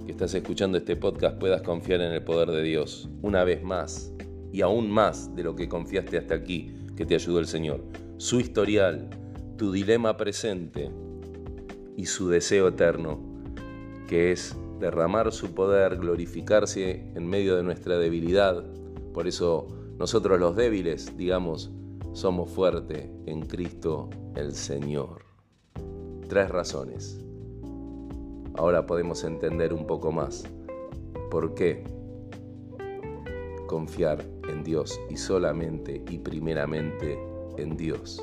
que 0.07 0.13
estás 0.13 0.35
escuchando 0.35 0.79
este 0.79 0.95
podcast, 0.95 1.37
puedas 1.39 1.63
confiar 1.63 2.01
en 2.01 2.13
el 2.13 2.23
poder 2.23 2.51
de 2.53 2.63
Dios 2.63 3.11
una 3.23 3.43
vez 3.43 3.61
más 3.65 4.13
y 4.53 4.61
aún 4.61 4.89
más 4.89 5.35
de 5.35 5.43
lo 5.43 5.57
que 5.57 5.69
confiaste 5.69 6.17
hasta 6.17 6.37
aquí 6.37 6.77
que 6.97 7.07
te 7.07 7.17
ayudó 7.17 7.41
el 7.41 7.47
Señor. 7.47 7.83
Su 8.19 8.39
historial, 8.39 9.11
tu 9.57 9.73
dilema 9.73 10.17
presente 10.17 10.93
y 11.97 12.07
su 12.07 12.29
deseo 12.29 12.69
eterno, 12.69 13.32
que 14.09 14.33
es 14.33 14.57
derramar 14.79 15.33
su 15.33 15.55
poder, 15.55 15.97
glorificarse 15.97 17.13
en 17.15 17.27
medio 17.27 17.57
de 17.57 17.63
nuestra 17.63 17.99
debilidad. 17.99 18.65
Por 19.15 19.29
eso 19.29 19.69
nosotros 19.99 20.41
los 20.41 20.57
débiles, 20.57 21.17
digamos, 21.17 21.71
somos 22.13 22.51
fuertes 22.51 23.09
en 23.27 23.43
Cristo 23.47 24.11
el 24.35 24.55
Señor. 24.55 25.23
Tres 26.29 26.51
razones. 26.51 27.19
Ahora 28.55 28.87
podemos 28.87 29.25
entender 29.25 29.73
un 29.73 29.87
poco 29.87 30.13
más 30.13 30.45
por 31.31 31.55
qué 31.55 31.85
confiar 33.67 34.23
en 34.49 34.63
Dios 34.63 35.01
y 35.09 35.17
solamente 35.17 36.05
y 36.11 36.19
primeramente 36.19 37.19
en 37.57 37.77
Dios. 37.77 38.23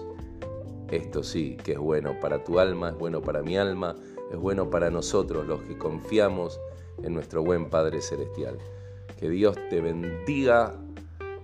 Esto 0.92 1.24
sí 1.24 1.58
que 1.63 1.74
es 1.74 1.80
bueno 1.80 2.20
para 2.20 2.44
tu 2.44 2.60
alma, 2.60 2.89
es 2.89 2.98
bueno 2.98 3.22
para 3.22 3.42
mi 3.42 3.58
alma, 3.58 3.96
es 4.32 4.38
bueno 4.38 4.70
para 4.70 4.89
nosotros 4.89 5.46
los 5.48 5.62
que 5.62 5.78
confiamos 5.78 6.60
en 7.04 7.13
nuestro 7.13 7.44
buen 7.44 7.70
Padre 7.70 8.02
Celestial. 8.02 8.58
Que 9.18 9.30
Dios 9.30 9.56
te 9.70 9.82
bendiga 9.82 10.76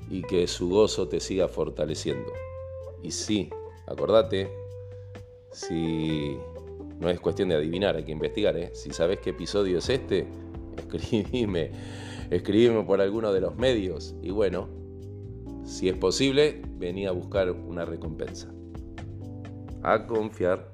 y 0.09 0.21
que 0.21 0.47
su 0.47 0.69
gozo 0.69 1.07
te 1.07 1.19
siga 1.19 1.47
fortaleciendo. 1.47 2.31
Y 3.01 3.11
sí, 3.11 3.49
acordate, 3.87 4.51
si 5.51 6.37
no 6.99 7.09
es 7.09 7.19
cuestión 7.19 7.49
de 7.49 7.55
adivinar, 7.55 7.95
hay 7.95 8.03
que 8.03 8.11
investigar, 8.11 8.57
¿eh? 8.57 8.71
si 8.73 8.91
sabes 8.91 9.19
qué 9.19 9.31
episodio 9.31 9.79
es 9.79 9.89
este, 9.89 10.27
escribime, 10.77 11.71
escribime 12.29 12.83
por 12.83 13.01
alguno 13.01 13.33
de 13.33 13.41
los 13.41 13.55
medios 13.55 14.15
y 14.21 14.31
bueno, 14.31 14.69
si 15.63 15.89
es 15.89 15.95
posible, 15.95 16.61
vení 16.77 17.07
a 17.07 17.11
buscar 17.11 17.51
una 17.51 17.85
recompensa. 17.85 18.51
A 19.81 20.05
confiar. 20.05 20.71